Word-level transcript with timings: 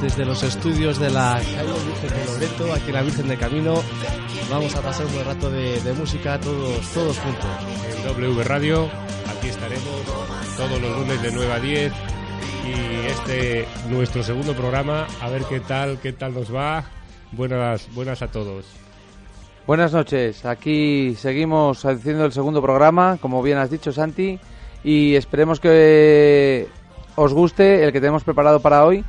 desde 0.00 0.24
los 0.24 0.42
estudios 0.42 0.98
de 0.98 1.10
la 1.10 1.34
calle 1.34 1.72
Virgen 1.86 2.10
de 2.10 2.24
Loreto, 2.26 2.72
aquí 2.72 2.88
en 2.88 2.92
la 2.92 3.02
Virgen 3.02 3.28
de 3.28 3.36
Camino. 3.36 3.74
Vamos 4.50 4.74
a 4.74 4.82
pasar 4.82 5.06
un 5.06 5.12
buen 5.12 5.26
rato 5.26 5.50
de, 5.50 5.80
de 5.80 5.92
música 5.94 6.38
todos, 6.40 6.80
todos 6.92 7.18
juntos. 7.18 7.50
En 7.96 8.04
W 8.04 8.44
Radio, 8.44 8.88
aquí 9.36 9.48
estaremos 9.48 10.02
todos 10.56 10.80
los 10.80 10.98
lunes 10.98 11.22
de 11.22 11.32
9 11.32 11.52
a 11.52 11.60
10 11.60 11.92
y 12.66 13.06
este 13.06 13.68
nuestro 13.88 14.22
segundo 14.22 14.54
programa, 14.54 15.06
a 15.20 15.28
ver 15.30 15.42
qué 15.44 15.60
tal, 15.60 15.98
qué 16.00 16.12
tal 16.12 16.34
nos 16.34 16.54
va. 16.54 16.84
Buenas, 17.32 17.88
buenas 17.94 18.22
a 18.22 18.28
todos. 18.28 18.66
Buenas 19.66 19.92
noches, 19.92 20.44
aquí 20.44 21.16
seguimos 21.16 21.84
haciendo 21.84 22.24
el 22.24 22.32
segundo 22.32 22.62
programa, 22.62 23.18
como 23.20 23.42
bien 23.42 23.58
has 23.58 23.70
dicho 23.70 23.92
Santi, 23.92 24.38
y 24.84 25.16
esperemos 25.16 25.58
que 25.58 26.68
os 27.16 27.32
guste 27.32 27.82
el 27.82 27.92
que 27.92 28.00
tenemos 28.00 28.22
preparado 28.22 28.60
para 28.60 28.84
hoy. 28.84 29.04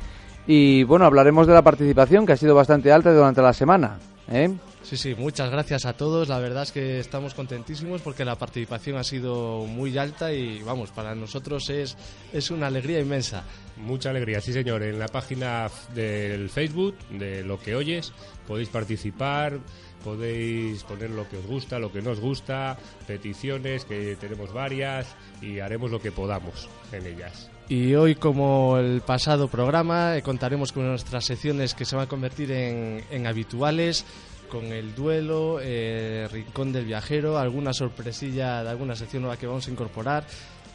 Y 0.50 0.82
bueno, 0.84 1.04
hablaremos 1.04 1.46
de 1.46 1.52
la 1.52 1.60
participación 1.60 2.24
que 2.24 2.32
ha 2.32 2.36
sido 2.38 2.54
bastante 2.54 2.90
alta 2.90 3.12
durante 3.12 3.42
la 3.42 3.52
semana. 3.52 3.98
¿eh? 4.32 4.50
Sí, 4.82 4.96
sí, 4.96 5.14
muchas 5.14 5.50
gracias 5.50 5.84
a 5.84 5.92
todos. 5.92 6.26
La 6.28 6.38
verdad 6.38 6.62
es 6.62 6.72
que 6.72 6.98
estamos 7.00 7.34
contentísimos 7.34 8.00
porque 8.00 8.24
la 8.24 8.36
participación 8.36 8.96
ha 8.96 9.04
sido 9.04 9.66
muy 9.66 9.98
alta 9.98 10.32
y 10.32 10.62
vamos, 10.62 10.90
para 10.90 11.14
nosotros 11.14 11.68
es, 11.68 11.98
es 12.32 12.50
una 12.50 12.68
alegría 12.68 12.98
inmensa. 12.98 13.44
Mucha 13.76 14.08
alegría, 14.08 14.40
sí 14.40 14.54
señor. 14.54 14.82
En 14.82 14.98
la 14.98 15.08
página 15.08 15.68
del 15.94 16.48
Facebook 16.48 16.96
de 17.10 17.44
Lo 17.44 17.60
que 17.60 17.76
oyes 17.76 18.14
podéis 18.46 18.70
participar, 18.70 19.58
podéis 20.02 20.82
poner 20.84 21.10
lo 21.10 21.28
que 21.28 21.36
os 21.36 21.46
gusta, 21.46 21.78
lo 21.78 21.92
que 21.92 22.00
no 22.00 22.12
os 22.12 22.20
gusta, 22.20 22.78
peticiones, 23.06 23.84
que 23.84 24.16
tenemos 24.16 24.54
varias 24.54 25.14
y 25.42 25.60
haremos 25.60 25.90
lo 25.90 26.00
que 26.00 26.10
podamos 26.10 26.70
en 26.90 27.04
ellas. 27.04 27.50
Y 27.68 27.94
hoy, 27.94 28.14
como 28.14 28.78
el 28.78 29.02
pasado 29.02 29.48
programa, 29.48 30.16
eh, 30.16 30.22
contaremos 30.22 30.72
con 30.72 30.86
nuestras 30.86 31.24
secciones 31.26 31.74
que 31.74 31.84
se 31.84 31.96
van 31.96 32.06
a 32.06 32.08
convertir 32.08 32.50
en, 32.50 33.04
en 33.10 33.26
habituales, 33.26 34.06
con 34.50 34.64
el 34.66 34.94
duelo, 34.94 35.58
eh, 35.60 36.26
Rincón 36.32 36.72
del 36.72 36.86
Viajero, 36.86 37.36
alguna 37.38 37.74
sorpresilla 37.74 38.62
de 38.64 38.70
alguna 38.70 38.96
sección 38.96 39.22
nueva 39.22 39.36
que 39.36 39.46
vamos 39.46 39.68
a 39.68 39.70
incorporar. 39.70 40.24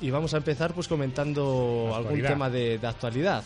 Y 0.01 0.11
vamos 0.11 0.33
a 0.35 0.37
empezar 0.37 0.73
pues 0.73 0.87
comentando 0.87 1.91
algún 1.95 2.13
tema 2.33 2.49
de, 2.49 2.77
de 2.77 2.87
actualidad. 2.87 3.43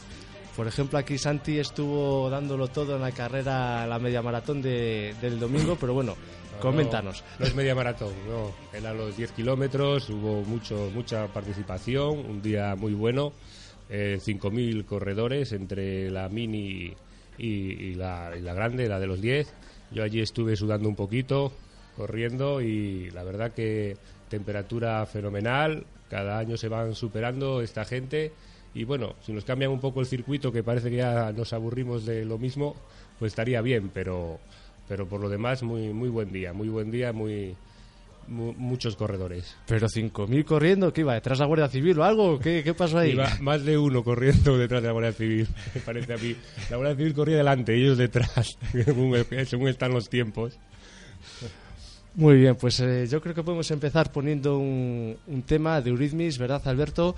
Por 0.56 0.68
ejemplo, 0.68 0.98
aquí 0.98 1.18
Santi 1.18 1.60
estuvo 1.60 2.30
dándolo 2.30 2.68
todo 2.68 2.96
en 2.96 3.02
la 3.04 3.12
carrera, 3.12 3.86
la 3.88 4.00
media 4.00 4.22
maratón 4.24 4.62
de- 4.62 5.14
del 5.22 5.40
domingo, 5.40 5.78
pero 5.80 5.94
bueno, 5.94 6.16
No, 6.16 6.47
coméntanos. 6.60 7.22
No, 7.22 7.40
no 7.40 7.46
es 7.46 7.56
media 7.56 7.76
maratón, 7.76 8.14
no. 8.28 8.52
Era 8.78 8.94
los 8.94 9.16
10 9.18 9.32
kilómetros, 9.32 10.10
hubo 10.10 10.44
mucho, 10.44 10.92
mucha 10.94 11.28
participación, 11.28 12.20
un 12.20 12.42
día 12.42 12.76
muy 12.76 12.94
bueno. 12.94 13.34
Eh, 13.90 14.20
5.000 14.22 14.86
corredores 14.86 15.54
entre 15.54 16.10
la 16.10 16.28
mini 16.28 16.94
y, 17.38 17.46
y 17.46 17.96
la, 17.96 18.34
y 18.38 18.42
la 18.42 18.54
grande, 18.54 18.88
la 18.88 19.00
de 19.00 19.08
los 19.08 19.22
10. 19.22 19.54
Yo 19.92 20.04
allí 20.04 20.22
estuve 20.22 20.56
sudando 20.56 20.90
un 20.90 20.96
poquito, 20.96 21.54
corriendo 21.96 22.62
y 22.62 23.10
la 23.12 23.24
verdad 23.24 23.54
que 23.54 23.98
temperatura 24.30 25.06
fenomenal. 25.06 25.86
Cada 26.10 26.38
año 26.40 26.58
se 26.58 26.70
van 26.70 26.96
superando 26.96 27.62
esta 27.62 27.86
gente. 27.86 28.32
Y 28.74 28.84
bueno, 28.84 29.16
si 29.22 29.34
nos 29.34 29.46
cambian 29.46 29.72
un 29.72 29.80
poco 29.80 30.02
el 30.02 30.06
circuito, 30.06 30.52
que 30.52 30.64
parece 30.64 30.90
que 30.90 30.98
ya 30.98 31.32
nos 31.32 31.54
aburrimos 31.54 32.06
de 32.06 32.26
lo 32.26 32.38
mismo, 32.38 32.76
pues 33.18 33.32
estaría 33.32 33.62
bien, 33.62 33.90
pero, 33.94 34.40
pero 34.88 35.08
por 35.08 35.22
lo 35.22 35.30
demás, 35.30 35.64
muy, 35.64 35.94
muy 35.94 36.10
buen 36.10 36.32
día, 36.32 36.54
muy 36.54 36.70
buen 36.70 36.92
día, 36.92 37.12
muy, 37.14 37.56
mu- 38.28 38.54
muchos 38.54 38.96
corredores. 38.96 39.56
Pero 39.68 39.88
5.000 39.88 40.46
corriendo, 40.46 40.92
¿qué 40.94 41.02
iba? 41.02 41.14
¿Detrás 41.14 41.38
de 41.40 41.44
la 41.44 41.48
Guardia 41.48 41.68
Civil 41.68 42.00
o 42.00 42.04
algo? 42.04 42.40
¿Qué, 42.40 42.62
qué 42.64 42.74
pasó 42.74 42.98
ahí? 43.00 43.12
Iba 43.12 43.30
más 43.42 43.64
de 43.64 43.78
uno 43.78 44.04
corriendo 44.04 44.58
detrás 44.58 44.82
de 44.82 44.88
la 44.88 44.94
Guardia 44.94 45.14
Civil, 45.14 45.48
me 45.76 45.82
parece 45.82 46.14
a 46.14 46.18
mí. 46.18 46.36
La 46.70 46.78
Guardia 46.78 46.96
Civil 46.98 47.14
corría 47.14 47.38
delante, 47.38 47.76
ellos 47.76 47.98
detrás, 47.98 48.58
según, 48.72 49.14
según 49.46 49.68
están 49.70 49.92
los 49.94 50.10
tiempos. 50.10 50.58
Muy 52.16 52.38
bien, 52.38 52.56
pues 52.56 52.80
eh, 52.80 53.06
yo 53.08 53.22
creo 53.22 53.36
que 53.36 53.44
podemos 53.44 53.70
empezar 53.70 54.12
poniendo 54.12 54.58
un, 54.58 55.16
un 55.28 55.42
tema 55.44 55.80
de 55.82 55.92
Eurythmics, 55.92 56.40
¿verdad, 56.40 56.62
Alberto? 56.68 57.16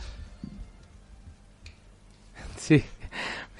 Sí, 2.58 2.84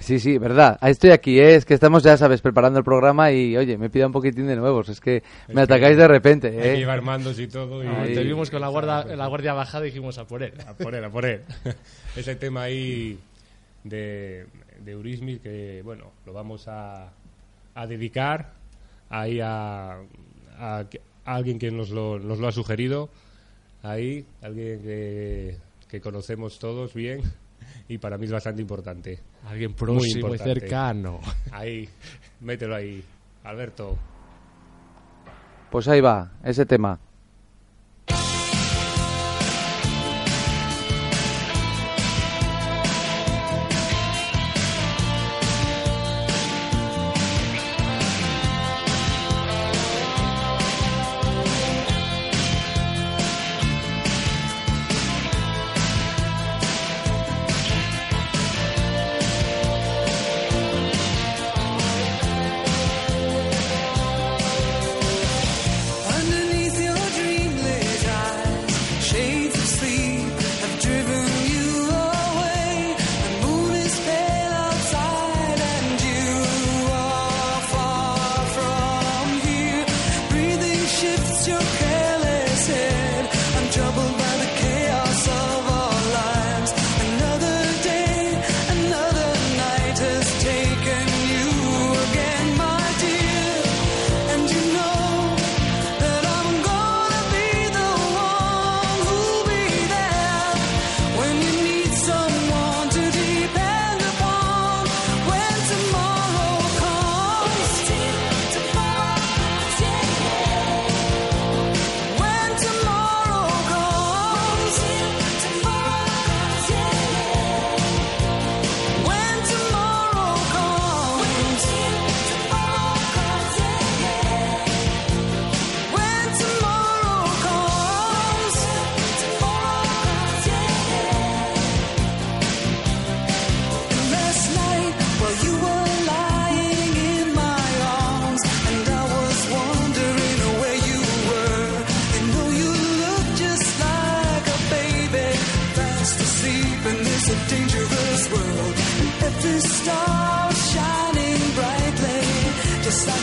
sí, 0.00 0.18
sí, 0.18 0.38
verdad. 0.38 0.76
Ahí 0.80 0.90
estoy 0.90 1.10
aquí, 1.10 1.38
¿eh? 1.38 1.54
es 1.54 1.64
que 1.64 1.74
estamos, 1.74 2.02
ya 2.02 2.16
sabes, 2.16 2.40
preparando 2.40 2.78
el 2.78 2.84
programa 2.84 3.30
y, 3.30 3.56
oye, 3.56 3.78
me 3.78 3.88
pida 3.88 4.06
un 4.06 4.12
poquitín 4.12 4.46
de 4.48 4.56
nuevos. 4.56 4.88
Es 4.88 5.00
que 5.00 5.22
me 5.48 5.54
que 5.54 5.60
atacáis 5.60 5.96
de 5.96 6.08
repente, 6.08 6.48
Hay 6.48 6.54
que 6.56 6.74
¿eh? 6.74 6.76
llevar 6.78 7.02
mandos 7.02 7.38
y 7.38 7.46
todo. 7.46 7.84
Y 7.84 7.86
Ahí. 7.86 8.14
Te 8.14 8.24
vimos 8.24 8.50
con 8.50 8.60
la 8.60 8.68
guardia, 8.68 9.04
la 9.16 9.26
guardia 9.28 9.54
bajada 9.54 9.86
y 9.86 9.90
dijimos 9.90 10.18
a 10.18 10.26
por 10.26 10.42
él. 10.42 10.54
A 10.66 10.74
por 10.74 10.94
él, 10.94 11.04
a 11.04 11.10
por 11.10 11.24
él. 11.24 11.42
Ese 12.16 12.34
tema 12.34 12.62
ahí 12.64 13.18
de, 13.84 14.46
de 14.84 14.92
Eurismi 14.92 15.38
que, 15.38 15.82
bueno, 15.84 16.10
lo 16.26 16.32
vamos 16.32 16.66
a, 16.66 17.12
a 17.74 17.86
dedicar 17.86 18.54
ahí 19.08 19.40
a, 19.40 20.00
a 20.58 20.84
a 21.24 21.34
alguien 21.34 21.58
que 21.58 21.70
nos 21.70 21.90
lo, 21.90 22.18
nos 22.18 22.38
lo 22.38 22.48
ha 22.48 22.52
sugerido. 22.52 23.08
Ahí, 23.82 24.26
alguien 24.42 24.82
que, 24.82 25.56
que 25.88 26.00
conocemos 26.00 26.58
todos 26.58 26.94
bien 26.94 27.20
y 27.88 27.98
para 27.98 28.18
mí 28.18 28.26
es 28.26 28.32
bastante 28.32 28.62
importante. 28.62 29.20
Alguien 29.46 29.74
próximo 29.74 30.06
y 30.06 30.20
importante. 30.20 30.60
cercano. 30.60 31.20
Ahí, 31.52 31.88
mételo 32.40 32.76
ahí. 32.76 33.02
Alberto. 33.44 33.96
Pues 35.70 35.88
ahí 35.88 36.00
va, 36.00 36.32
ese 36.44 36.66
tema. 36.66 36.98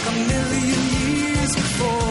A 0.07 0.11
million 0.11 0.83
years 1.17 1.55
before. 1.55 2.06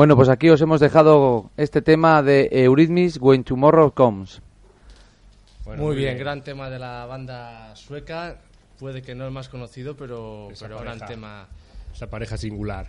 Bueno, 0.00 0.16
pues 0.16 0.30
aquí 0.30 0.48
os 0.48 0.58
hemos 0.62 0.80
dejado 0.80 1.50
este 1.58 1.82
tema 1.82 2.22
de 2.22 2.48
Eurythmics 2.50 3.18
When 3.20 3.44
Tomorrow 3.44 3.92
Comes. 3.92 4.40
Bueno, 5.66 5.82
muy 5.82 5.94
bien, 5.94 6.16
gran 6.16 6.42
tema 6.42 6.70
de 6.70 6.78
la 6.78 7.04
banda 7.04 7.76
sueca. 7.76 8.38
Puede 8.78 9.02
que 9.02 9.14
no 9.14 9.26
el 9.26 9.30
más 9.30 9.50
conocido, 9.50 9.98
pero, 9.98 10.48
Esa 10.52 10.68
pero 10.68 10.80
gran 10.80 11.00
tema. 11.00 11.48
esa 11.94 12.08
pareja 12.08 12.38
singular. 12.38 12.86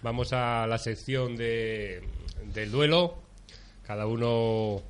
Vamos 0.00 0.32
a 0.32 0.66
la 0.66 0.78
sección 0.78 1.36
de, 1.36 2.00
del 2.54 2.70
duelo. 2.70 3.16
Cada 3.86 4.06
uno 4.06 4.80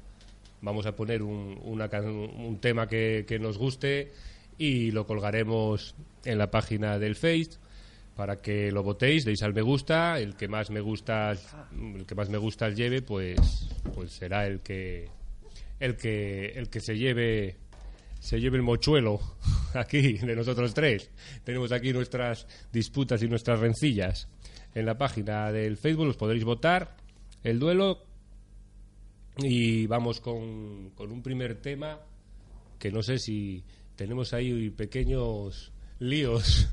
vamos 0.60 0.86
a 0.86 0.94
poner 0.94 1.24
un, 1.24 1.58
una 1.64 1.88
can- 1.88 2.04
un 2.06 2.58
tema 2.60 2.86
que, 2.86 3.24
que 3.26 3.40
nos 3.40 3.58
guste 3.58 4.12
y 4.58 4.92
lo 4.92 5.08
colgaremos 5.08 5.96
en 6.24 6.38
la 6.38 6.52
página 6.52 7.00
del 7.00 7.16
Face 7.16 7.58
para 8.17 8.41
que 8.41 8.70
lo 8.70 8.82
votéis, 8.82 9.25
deis 9.25 9.43
al 9.43 9.55
me 9.55 9.62
gusta, 9.62 10.19
el 10.19 10.37
que 10.37 10.49
más 10.49 10.71
me 10.71 10.81
gusta, 10.81 11.33
el 11.33 12.07
que 12.07 12.14
más 12.14 12.28
me 12.28 12.38
gusta 12.38 12.69
lleve, 12.69 13.02
pues, 13.02 13.69
pues 13.95 14.12
será 14.12 14.47
el 14.47 14.61
que 14.61 15.09
el 15.81 15.97
que 15.97 16.52
el 16.54 16.69
que 16.69 16.81
se 16.81 16.97
lleve 16.97 17.57
se 18.21 18.40
lleve 18.40 18.57
el 18.57 18.62
mochuelo 18.62 19.21
aquí 19.75 20.19
de 20.19 20.37
nosotros 20.37 20.75
tres. 20.75 21.11
Tenemos 21.45 21.73
aquí 21.73 21.92
nuestras 21.92 22.47
disputas 22.73 23.23
y 23.23 23.28
nuestras 23.28 23.59
rencillas. 23.59 24.28
En 24.75 24.87
la 24.87 24.97
página 24.97 25.50
del 25.50 25.76
Facebook 25.76 26.07
los 26.07 26.16
podréis 26.16 26.45
votar 26.45 26.97
el 27.42 27.59
duelo 27.59 28.04
y 29.38 29.87
vamos 29.87 30.21
con, 30.21 30.90
con 30.90 31.11
un 31.11 31.23
primer 31.23 31.57
tema 31.57 31.99
que 32.78 32.92
no 32.92 33.02
sé 33.02 33.19
si 33.19 33.64
tenemos 33.97 34.33
ahí 34.33 34.71
pequeños 34.71 35.72
líos. 36.02 36.68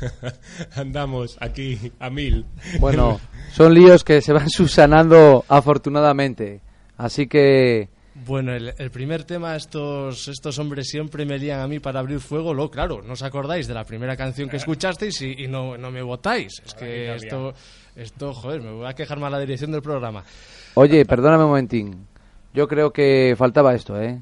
Andamos 0.76 1.36
aquí 1.40 1.92
a 1.98 2.10
mil. 2.10 2.44
Bueno, 2.78 3.20
son 3.52 3.74
líos 3.74 4.04
que 4.04 4.20
se 4.20 4.32
van 4.32 4.48
subsanando 4.50 5.44
afortunadamente. 5.48 6.60
Así 6.96 7.26
que 7.26 7.88
Bueno, 8.26 8.52
el, 8.52 8.74
el 8.76 8.90
primer 8.90 9.24
tema, 9.24 9.54
estos, 9.56 10.28
estos 10.28 10.58
hombres 10.58 10.88
siempre 10.88 11.24
me 11.24 11.38
lían 11.38 11.60
a 11.60 11.68
mí 11.68 11.78
para 11.78 12.00
abrir 12.00 12.20
fuego. 12.20 12.52
Lo, 12.54 12.70
claro, 12.70 13.02
no 13.02 13.12
os 13.12 13.22
acordáis 13.22 13.66
de 13.68 13.74
la 13.74 13.84
primera 13.84 14.16
canción 14.16 14.48
que 14.48 14.56
escuchasteis 14.56 15.20
y, 15.22 15.44
y 15.44 15.48
no, 15.48 15.76
no 15.78 15.90
me 15.90 16.02
votáis. 16.02 16.60
Es 16.64 16.74
que 16.74 17.14
esto, 17.14 17.54
esto, 17.96 18.32
joder, 18.34 18.62
me 18.62 18.72
voy 18.72 18.86
a 18.86 18.94
quejar 18.94 19.18
mal 19.18 19.32
a 19.34 19.36
la 19.36 19.40
dirección 19.40 19.70
del 19.72 19.82
programa. 19.82 20.24
Oye, 20.74 21.04
perdóname 21.04 21.44
un 21.44 21.50
momentín. 21.50 22.06
Yo 22.54 22.66
creo 22.66 22.92
que 22.92 23.34
faltaba 23.36 23.74
esto, 23.74 24.00
¿eh? 24.00 24.20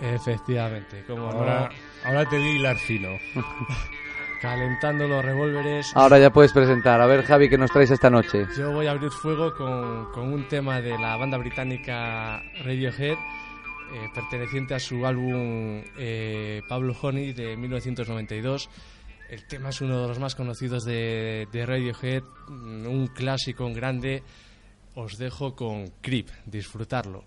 Efectivamente, 0.00 1.04
como 1.06 1.30
Ahora, 1.30 1.70
ahora 2.04 2.28
te 2.28 2.36
di 2.36 2.56
hilar 2.56 2.76
fino. 2.76 3.08
calentando 4.40 5.08
los 5.08 5.24
revólveres. 5.24 5.92
Ahora 5.94 6.18
ya 6.18 6.30
puedes 6.30 6.52
presentar. 6.52 7.00
A 7.00 7.06
ver, 7.06 7.24
Javi, 7.24 7.48
¿qué 7.48 7.58
nos 7.58 7.70
traes 7.70 7.90
esta 7.90 8.10
noche? 8.10 8.46
Yo 8.56 8.72
voy 8.72 8.86
a 8.86 8.92
abrir 8.92 9.10
fuego 9.10 9.54
con, 9.54 10.12
con 10.12 10.32
un 10.32 10.46
tema 10.48 10.80
de 10.80 10.98
la 10.98 11.16
banda 11.16 11.38
británica 11.38 12.42
Radiohead, 12.64 13.14
eh, 13.14 14.10
perteneciente 14.14 14.74
a 14.74 14.78
su 14.78 15.06
álbum 15.06 15.82
eh, 15.98 16.62
Pablo 16.68 16.94
Honey 17.00 17.32
de 17.32 17.56
1992. 17.56 18.68
El 19.28 19.46
tema 19.46 19.70
es 19.70 19.80
uno 19.80 20.02
de 20.02 20.08
los 20.08 20.18
más 20.20 20.34
conocidos 20.34 20.84
de, 20.84 21.48
de 21.50 21.66
Radiohead, 21.66 22.22
mm, 22.48 22.86
un 22.86 23.08
clásico, 23.08 23.66
un 23.66 23.74
grande. 23.74 24.22
Os 24.94 25.18
dejo 25.18 25.54
con 25.54 25.88
Creep, 26.00 26.28
disfrutarlo. 26.46 27.24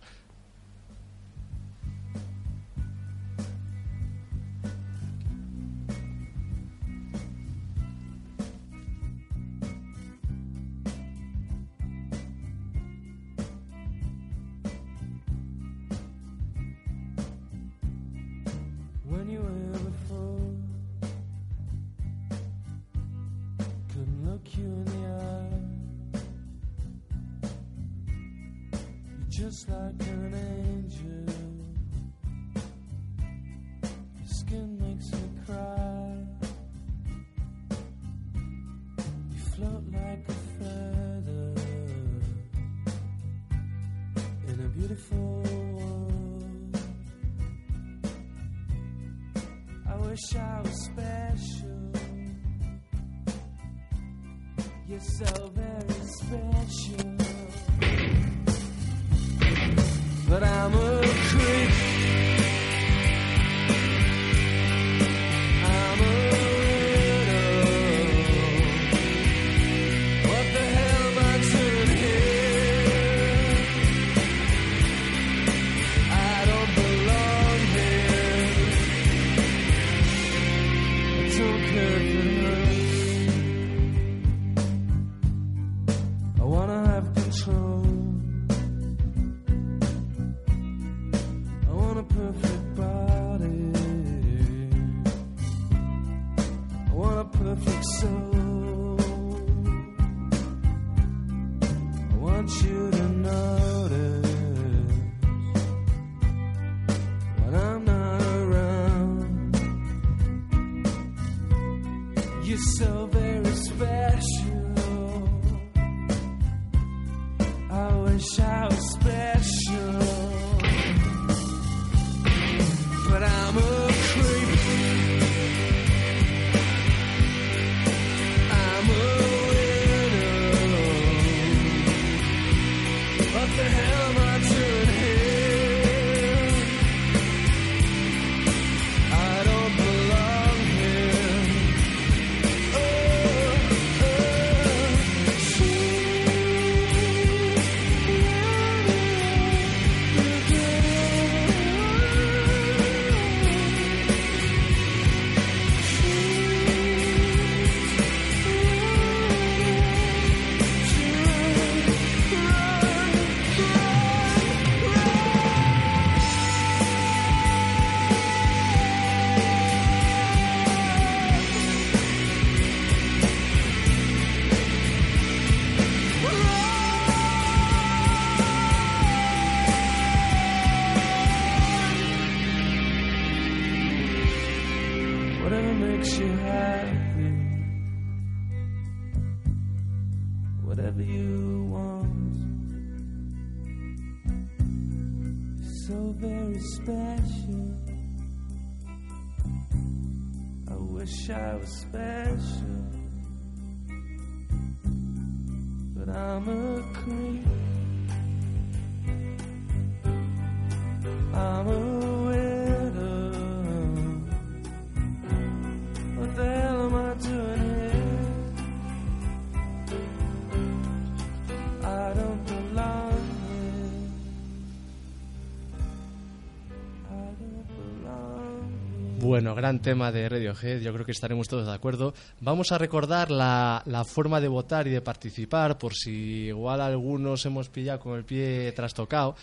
Gran 229.60 229.82
tema 229.82 230.10
de 230.10 230.30
Radiohead, 230.30 230.80
yo 230.80 230.94
creo 230.94 231.06
que 231.06 231.12
estaremos 231.12 231.50
todos 231.50 231.66
de 231.66 231.74
acuerdo. 231.74 232.14
Vamos 232.40 232.72
a 232.72 232.78
recordar 232.78 233.30
la, 233.30 233.84
la 233.86 234.06
forma 234.06 234.40
de 234.40 234.48
votar 234.48 234.88
y 234.88 234.92
de 234.92 235.02
participar, 235.02 235.78
por 235.78 235.94
si 235.94 236.46
igual 236.48 236.80
algunos 236.80 237.46
hemos 237.46 237.68
pillado 237.68 238.00
con 238.00 238.18
el 238.18 238.24
pie 238.24 238.72
trastocado. 238.72 239.36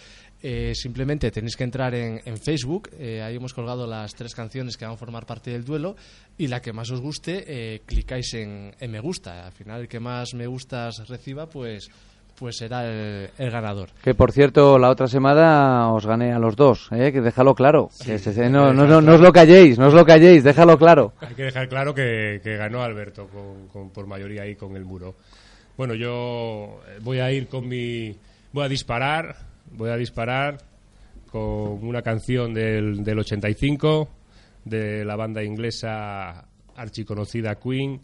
Eh, 0.43 0.75
simplemente 0.75 1.31
tenéis 1.31 1.55
que 1.57 1.65
entrar 1.65 1.95
en, 1.95 2.21
en 2.25 2.39
Facebook, 2.39 2.91
eh, 2.99 3.23
ahí 3.23 3.37
hemos 3.37 3.53
colgado 3.53 3.87
las 3.87 4.15
tres 4.15 4.35
canciones 4.35 4.77
que 4.77 4.87
van 4.87 4.95
a 4.95 4.97
formar 4.97 5.27
parte 5.27 5.51
del 5.51 5.65
duelo 5.65 5.97
y 6.39 6.47
la 6.47 6.61
que 6.63 6.73
más 6.73 6.91
os 6.91 7.01
guste, 7.01 7.45
eh, 7.47 7.83
clicáis 7.85 8.33
en, 8.35 8.75
en 8.79 8.91
me 8.91 9.01
gusta. 9.01 9.47
Al 9.47 9.53
final, 9.53 9.83
el 9.83 9.89
que 9.89 10.01
más 10.01 10.33
me 10.35 10.47
gustas 10.47 11.07
reciba, 11.09 11.47
pues, 11.49 11.91
pues 12.39 12.57
será 12.59 12.85
el, 12.87 13.31
el 13.39 13.51
ganador. 13.51 13.89
Que 14.03 14.15
por 14.15 14.31
cierto, 14.33 14.79
la 14.79 14.91
otra 14.91 15.07
semana 15.09 15.93
os 15.93 16.07
gané 16.07 16.33
a 16.33 16.39
los 16.39 16.55
dos, 16.57 16.89
¿eh? 16.93 17.11
que 17.13 17.21
déjalo 17.21 17.55
claro. 17.55 17.89
Que 18.05 18.19
se- 18.19 18.33
se- 18.33 18.51
no, 18.51 18.73
no, 18.73 18.87
no, 18.87 19.01
no 19.01 19.15
os 19.15 19.21
lo 19.21 19.33
calléis, 19.33 19.79
no 19.79 19.87
os 19.89 19.95
lo 19.95 20.05
calléis, 20.05 20.45
déjalo 20.45 20.77
claro. 20.79 21.13
Hay 21.21 21.35
que 21.35 21.45
dejar 21.45 21.69
claro 21.69 21.95
que, 21.95 22.41
que 22.45 22.57
ganó 22.57 22.83
Alberto 22.83 23.27
con, 23.29 23.69
con- 23.69 23.91
por 23.91 24.07
mayoría 24.07 24.43
ahí 24.43 24.55
con 24.55 24.77
el 24.77 24.85
muro. 24.85 25.15
Bueno, 25.77 25.95
yo 25.95 26.81
eh, 26.89 26.99
voy 27.03 27.19
a 27.21 27.31
ir 27.33 27.49
con 27.49 27.67
mi... 27.69 28.17
Voy 28.53 28.65
a 28.65 28.69
disparar, 28.69 29.37
voy 29.73 29.91
a 29.91 29.97
disparar 29.97 30.59
con 31.31 31.85
una 31.87 32.01
canción 32.03 32.55
del, 32.55 33.05
del 33.05 33.19
85 33.19 34.09
de 34.65 35.05
la 35.05 35.17
banda 35.17 35.43
inglesa 35.43 36.45
archiconocida 36.77 37.57
Queen, 37.57 38.01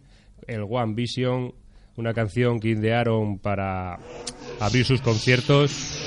el 0.47 0.63
One 0.69 0.95
Vision, 0.95 1.53
una 2.03 2.15
canción 2.15 2.59
que 2.59 2.71
idearon 2.71 3.39
para 3.39 3.97
abrir 4.59 4.85
sus 4.85 5.01
conciertos 5.01 6.01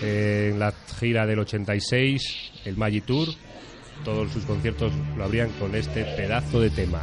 en 0.00 0.58
la 0.58 0.72
gira 0.98 1.26
del 1.26 1.40
86, 1.40 2.52
el 2.64 2.78
Magic 2.78 3.04
Tour. 3.04 3.28
Todos 4.02 4.32
sus 4.32 4.44
conciertos 4.44 4.92
lo 5.16 5.24
abrían 5.24 5.50
con 5.60 5.74
este 5.74 6.04
pedazo 6.04 6.58
de 6.58 6.70
tema. 6.70 7.02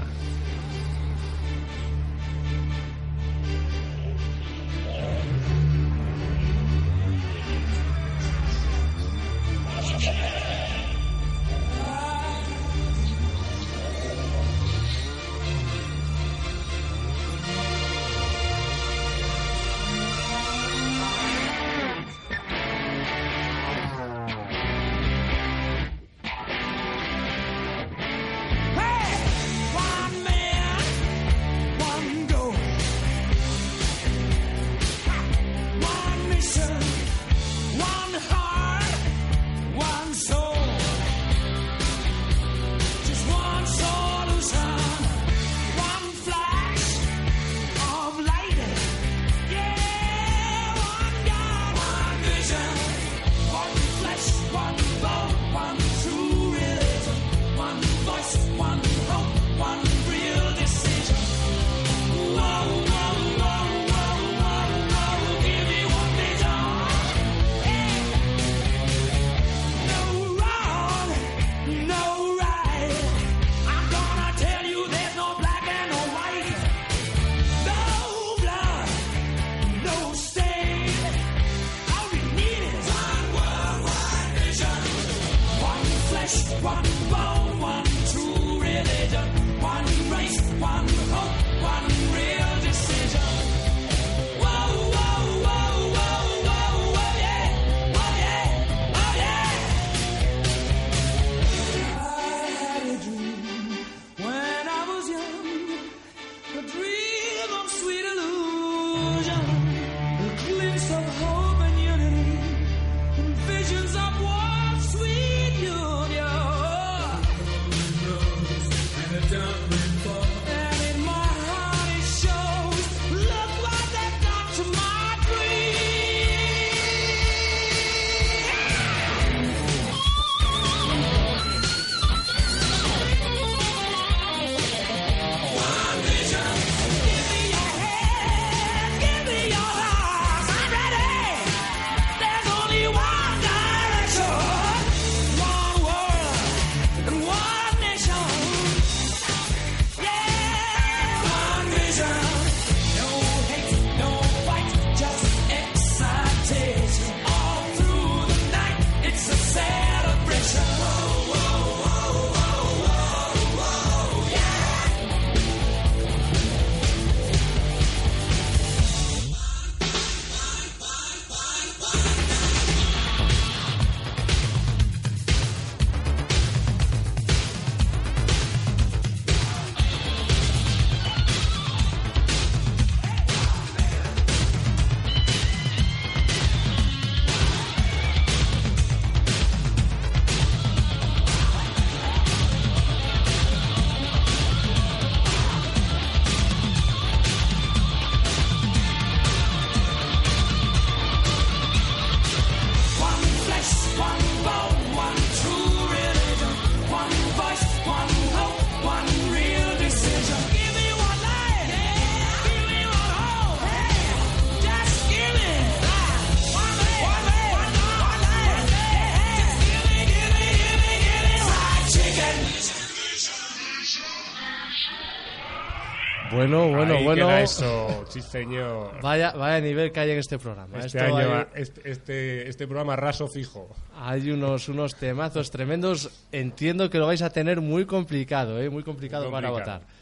Bueno, 226.39 226.69
bueno, 226.69 226.93
Ahí 226.93 227.03
bueno. 227.03 227.27
queda 227.27 227.41
eso, 227.41 228.05
sí 228.07 228.21
señor. 228.21 228.91
Vaya, 229.01 229.33
vaya 229.33 229.59
nivel 229.59 229.91
que 229.91 229.99
hay 229.99 230.11
en 230.11 230.19
este 230.19 230.39
programa. 230.39 230.77
Este 230.77 230.97
Esto 230.97 231.15
año, 231.17 231.33
hay, 231.35 231.45
este, 231.55 231.91
este, 231.91 232.47
este 232.47 232.65
programa 232.65 232.95
raso 232.95 233.27
fijo. 233.27 233.67
hay 233.99 234.31
unos, 234.31 234.69
unos 234.69 234.95
temazos 234.95 235.51
tremendos. 235.51 236.09
Entiendo 236.31 236.89
que 236.89 236.97
lo 236.97 237.07
vais 237.07 237.21
a 237.23 237.29
tener 237.29 237.59
muy 237.59 237.85
complicado, 237.85 238.57
¿eh? 238.61 238.69
Muy 238.69 238.83
complicado, 238.83 239.29
para 239.29 239.49
complicado. 239.49 239.79
votar. 239.81 239.99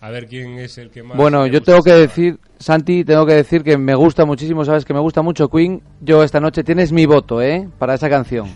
A 0.00 0.10
ver 0.10 0.26
quién 0.26 0.58
es 0.58 0.76
el 0.78 0.90
que 0.90 1.04
más. 1.04 1.16
Bueno, 1.16 1.46
yo 1.46 1.62
tengo 1.62 1.80
que 1.84 1.92
decir, 1.92 2.40
Santi, 2.58 3.04
tengo 3.04 3.24
que 3.24 3.34
decir 3.34 3.62
que 3.62 3.78
me 3.78 3.94
gusta 3.94 4.24
muchísimo, 4.24 4.64
sabes 4.64 4.84
que 4.84 4.92
me 4.92 4.98
gusta 5.00 5.22
mucho 5.22 5.48
Queen. 5.48 5.80
Yo 6.00 6.24
esta 6.24 6.40
noche 6.40 6.64
tienes 6.64 6.90
mi 6.90 7.06
voto, 7.06 7.40
¿eh? 7.40 7.68
Para 7.78 7.94
esa 7.94 8.08
canción. 8.10 8.48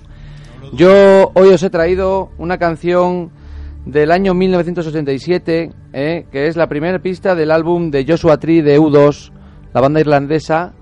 Yo 0.72 1.30
hoy 1.34 1.50
os 1.50 1.62
he 1.62 1.70
traído 1.70 2.30
una 2.38 2.58
canción 2.58 3.30
del 3.84 4.10
año 4.12 4.34
1987, 4.34 5.72
¿eh? 5.92 6.26
que 6.30 6.46
es 6.46 6.56
la 6.56 6.68
primera 6.68 6.98
pista 6.98 7.34
del 7.34 7.50
álbum 7.50 7.90
de 7.90 8.04
Joshua 8.06 8.38
Tree 8.38 8.62
de 8.62 8.78
U2, 8.78 9.32
la 9.72 9.80
banda 9.80 10.00
irlandesa, 10.00 10.72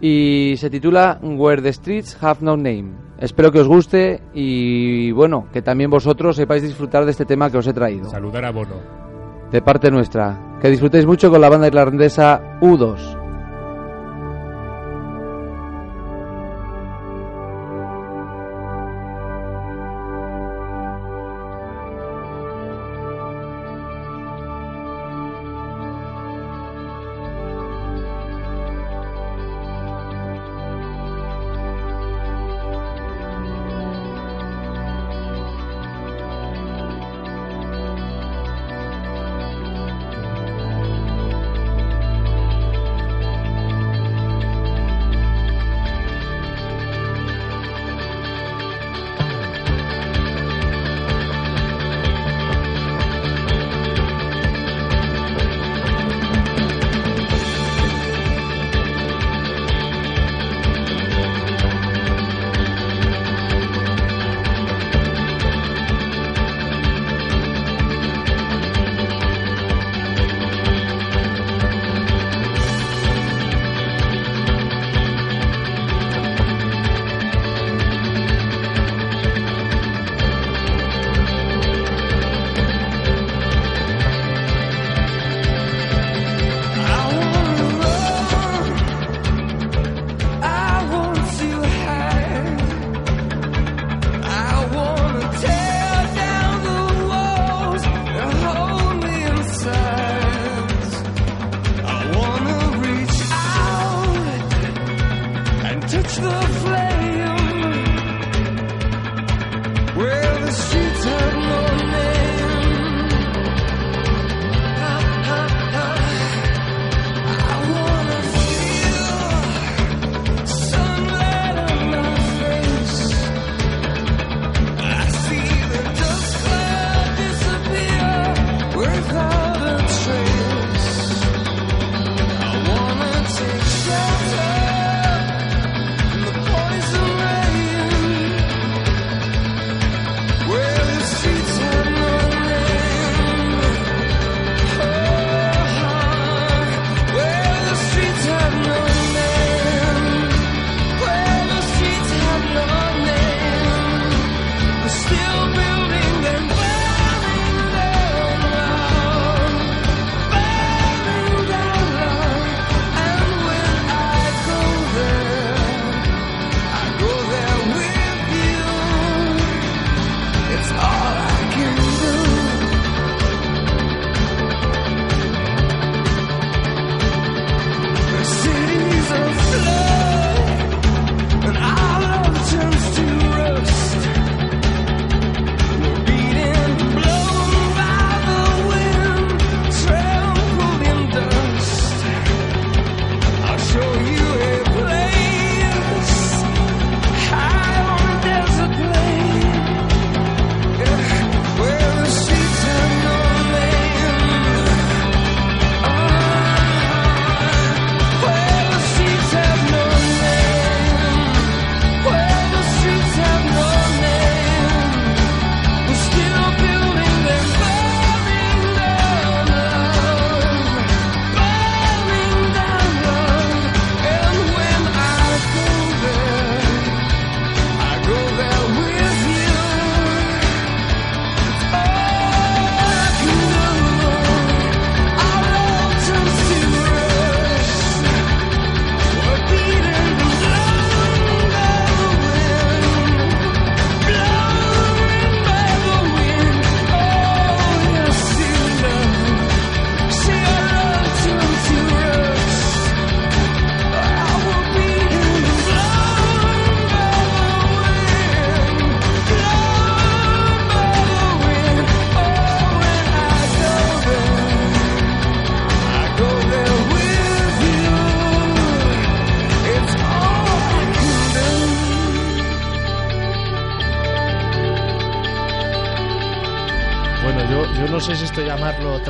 y 0.00 0.54
se 0.56 0.68
titula 0.70 1.20
Where 1.22 1.62
the 1.62 1.72
Streets 1.72 2.16
Have 2.20 2.40
No 2.40 2.56
Name. 2.56 2.92
Espero 3.18 3.52
que 3.52 3.60
os 3.60 3.68
guste 3.68 4.20
y 4.34 5.12
bueno, 5.12 5.46
que 5.52 5.62
también 5.62 5.90
vosotros 5.90 6.34
sepáis 6.34 6.62
disfrutar 6.62 7.04
de 7.04 7.12
este 7.12 7.24
tema 7.24 7.50
que 7.50 7.58
os 7.58 7.66
he 7.68 7.72
traído 7.72 8.10
Saludar 8.10 8.44
a 8.44 8.50
Bono. 8.50 8.74
de 9.52 9.62
parte 9.62 9.92
nuestra. 9.92 10.58
Que 10.60 10.70
disfrutéis 10.70 11.06
mucho 11.06 11.30
con 11.30 11.40
la 11.40 11.48
banda 11.48 11.68
irlandesa 11.68 12.58
U2. 12.60 13.21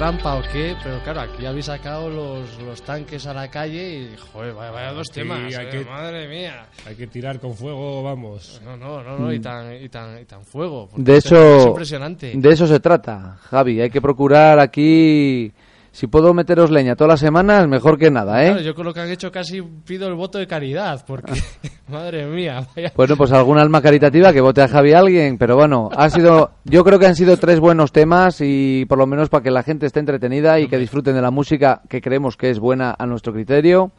Trampa 0.02 0.34
o 0.34 0.42
qué, 0.52 0.74
pero 0.82 0.98
claro, 1.04 1.20
aquí 1.20 1.46
habéis 1.46 1.66
sacado 1.66 2.10
los, 2.10 2.58
los 2.66 2.82
tanques 2.82 3.24
a 3.28 3.32
la 3.32 3.48
calle 3.48 4.00
y, 4.00 4.16
joder, 4.32 4.52
vaya, 4.52 4.72
vaya 4.72 4.92
dos 4.92 5.06
Sí, 5.06 5.12
temas, 5.20 5.38
hay 5.54 5.66
eh, 5.66 5.68
que- 5.70 5.84
madre 5.84 6.26
mía. 6.26 6.66
Hay 6.84 6.96
que 6.96 7.06
tirar 7.06 7.38
con 7.38 7.54
fuego, 7.54 8.02
vamos. 8.02 8.60
No, 8.64 8.76
no, 8.76 9.00
no, 9.04 9.16
no, 9.16 9.32
y 9.32 9.38
tan, 9.38 9.72
y 9.80 9.88
tan, 9.88 10.20
y 10.20 10.24
tan 10.24 10.44
fuego. 10.44 10.88
Mm. 10.96 11.04
De 11.04 11.16
esto 11.18 11.36
Es 11.36 11.60
eso, 11.60 11.68
impresionante. 11.68 12.32
de 12.34 12.50
eso 12.50 12.66
se 12.66 12.80
trata, 12.80 13.38
Javi. 13.42 13.80
Hay 13.80 13.90
que 13.90 14.00
procurar 14.02 14.58
aquí. 14.58 15.52
Si 15.94 16.06
puedo 16.06 16.32
meteros 16.32 16.70
leña 16.70 16.96
todas 16.96 17.10
las 17.10 17.20
semanas, 17.20 17.68
mejor 17.68 17.98
que 17.98 18.10
nada, 18.10 18.42
¿eh? 18.42 18.46
Claro, 18.48 18.62
yo 18.62 18.74
con 18.74 18.86
lo 18.86 18.94
que 18.94 19.00
han 19.00 19.10
hecho 19.10 19.30
casi 19.30 19.60
pido 19.60 20.08
el 20.08 20.14
voto 20.14 20.38
de 20.38 20.46
caridad, 20.46 21.04
porque, 21.06 21.32
madre 21.88 22.24
mía, 22.26 22.66
vaya. 22.74 22.92
Bueno, 22.96 23.14
pues 23.16 23.30
algún 23.32 23.58
alma 23.58 23.82
caritativa 23.82 24.32
que 24.32 24.40
vote 24.40 24.62
a 24.62 24.68
Javi 24.68 24.94
alguien, 24.94 25.36
pero 25.36 25.54
bueno, 25.54 25.90
ha 25.94 26.08
sido, 26.08 26.52
yo 26.64 26.82
creo 26.82 26.98
que 26.98 27.06
han 27.06 27.14
sido 27.14 27.36
tres 27.36 27.60
buenos 27.60 27.92
temas 27.92 28.38
y 28.40 28.86
por 28.88 28.96
lo 28.96 29.06
menos 29.06 29.28
para 29.28 29.42
que 29.44 29.50
la 29.50 29.62
gente 29.62 29.84
esté 29.84 30.00
entretenida 30.00 30.58
y 30.60 30.66
que 30.66 30.78
disfruten 30.78 31.14
de 31.14 31.20
la 31.20 31.30
música 31.30 31.82
que 31.90 32.00
creemos 32.00 32.38
que 32.38 32.48
es 32.48 32.58
buena 32.58 32.96
a 32.98 33.04
nuestro 33.06 33.34
criterio. 33.34 33.92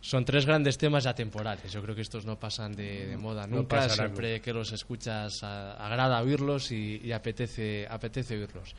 Son 0.00 0.24
tres 0.24 0.46
grandes 0.46 0.78
temas 0.78 1.04
atemporales. 1.06 1.70
Yo 1.70 1.82
creo 1.82 1.94
que 1.94 2.00
estos 2.02 2.24
no 2.24 2.38
pasan 2.38 2.72
de, 2.72 3.06
de 3.08 3.16
moda 3.18 3.46
nunca. 3.46 3.76
pasarán 3.76 4.06
Siempre 4.14 4.40
que 4.40 4.52
los 4.54 4.72
escuchas 4.72 5.42
a- 5.42 5.72
agrada 5.84 6.22
oírlos 6.22 6.70
y, 6.72 7.00
y 7.04 7.12
apetece, 7.12 7.86
apetece 7.90 8.36
oírlos. 8.38 8.74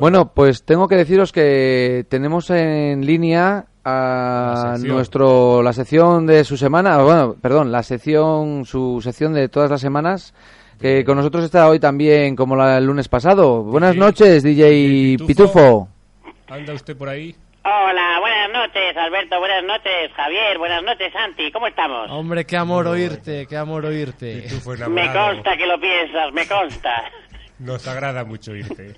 Bueno, 0.00 0.32
pues 0.34 0.64
tengo 0.64 0.88
que 0.88 0.96
deciros 0.96 1.32
que 1.32 2.04
tenemos 2.08 2.50
en 2.50 3.06
línea 3.06 3.66
a 3.84 4.76
La 4.76 4.78
nuestro 4.78 5.62
la 5.62 5.72
sección 5.72 6.26
de 6.26 6.42
su 6.44 6.56
semana, 6.56 6.98
bueno, 7.02 7.36
perdón, 7.40 7.70
la 7.70 7.82
sección 7.82 8.64
su 8.64 9.00
sección 9.02 9.34
de 9.34 9.48
todas 9.48 9.70
las 9.70 9.80
semanas 9.80 10.34
que 10.80 11.04
con 11.04 11.16
nosotros 11.16 11.44
está 11.44 11.68
hoy 11.68 11.78
también 11.78 12.34
como 12.34 12.56
la, 12.56 12.78
el 12.78 12.86
lunes 12.86 13.08
pasado. 13.08 13.62
Buenas 13.62 13.92
DJ 13.92 14.00
noches, 14.00 14.42
DJ 14.42 15.16
Pitufo. 15.18 15.26
Pitufo. 15.26 15.88
¿Anda 16.48 16.74
usted 16.74 16.96
por 16.96 17.08
ahí? 17.08 17.34
Hola, 17.64 18.18
buenas 18.20 18.52
noches, 18.52 18.96
Alberto, 18.96 19.38
buenas 19.38 19.64
noches, 19.64 20.12
Javier, 20.14 20.58
buenas 20.58 20.82
noches, 20.82 21.10
Santi, 21.12 21.50
¿cómo 21.50 21.66
estamos? 21.66 22.10
Hombre, 22.10 22.44
qué 22.44 22.58
amor 22.58 22.86
oírte, 22.86 23.46
qué 23.46 23.56
amor 23.56 23.86
oírte. 23.86 24.42
Pitufo 24.42 24.72
Me 24.90 25.10
consta 25.12 25.56
que 25.56 25.66
lo 25.66 25.80
piensas, 25.80 26.32
me 26.34 26.46
consta. 26.46 27.04
Nos 27.60 27.86
agrada 27.86 28.24
mucho 28.24 28.54
irte. 28.54 28.94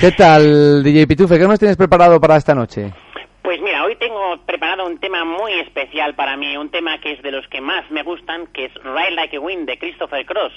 ¿Qué 0.00 0.12
tal, 0.12 0.82
DJ 0.82 1.06
Pitufe? 1.06 1.38
¿Qué 1.38 1.46
nos 1.46 1.58
tienes 1.58 1.76
preparado 1.76 2.20
para 2.20 2.36
esta 2.36 2.54
noche? 2.54 2.92
Pues 3.42 3.60
mira, 3.60 3.84
hoy 3.84 3.96
tengo 3.96 4.38
preparado 4.46 4.86
un 4.86 4.98
tema 4.98 5.24
muy 5.24 5.52
especial 5.60 6.14
para 6.14 6.36
mí, 6.36 6.56
un 6.56 6.70
tema 6.70 6.98
que 7.00 7.12
es 7.12 7.22
de 7.22 7.30
los 7.32 7.46
que 7.48 7.60
más 7.60 7.88
me 7.90 8.02
gustan, 8.02 8.46
que 8.48 8.66
es 8.66 8.74
Ride 8.82 9.12
Like 9.12 9.36
a 9.36 9.40
Wind 9.40 9.66
de 9.68 9.78
Christopher 9.78 10.24
Cross. 10.24 10.52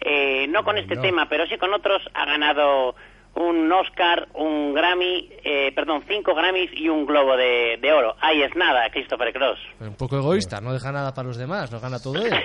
Eh, 0.00 0.46
no 0.48 0.64
con 0.64 0.78
este 0.78 0.96
No. 0.96 1.02
tema, 1.02 1.28
pero 1.28 1.46
sí 1.46 1.56
con 1.58 1.72
otros, 1.72 2.02
ha 2.14 2.24
ganado 2.26 2.94
un 3.34 3.70
Oscar, 3.70 4.28
un 4.34 4.72
Grammy, 4.74 5.28
eh, 5.44 5.72
perdón, 5.74 6.02
cinco 6.08 6.34
Grammys 6.34 6.70
y 6.72 6.88
un 6.88 7.04
Globo 7.06 7.36
de, 7.36 7.78
de 7.80 7.92
Oro. 7.92 8.16
Ahí 8.20 8.42
es 8.42 8.54
nada, 8.56 8.88
Christopher 8.90 9.32
Cross. 9.32 9.58
Un 9.80 9.94
poco 9.96 10.16
egoísta, 10.18 10.60
no 10.60 10.72
deja 10.72 10.90
nada 10.90 11.14
para 11.14 11.28
los 11.28 11.36
demás, 11.36 11.70
lo 11.70 11.80
gana 11.80 11.98
todo 12.00 12.16
él. 12.16 12.32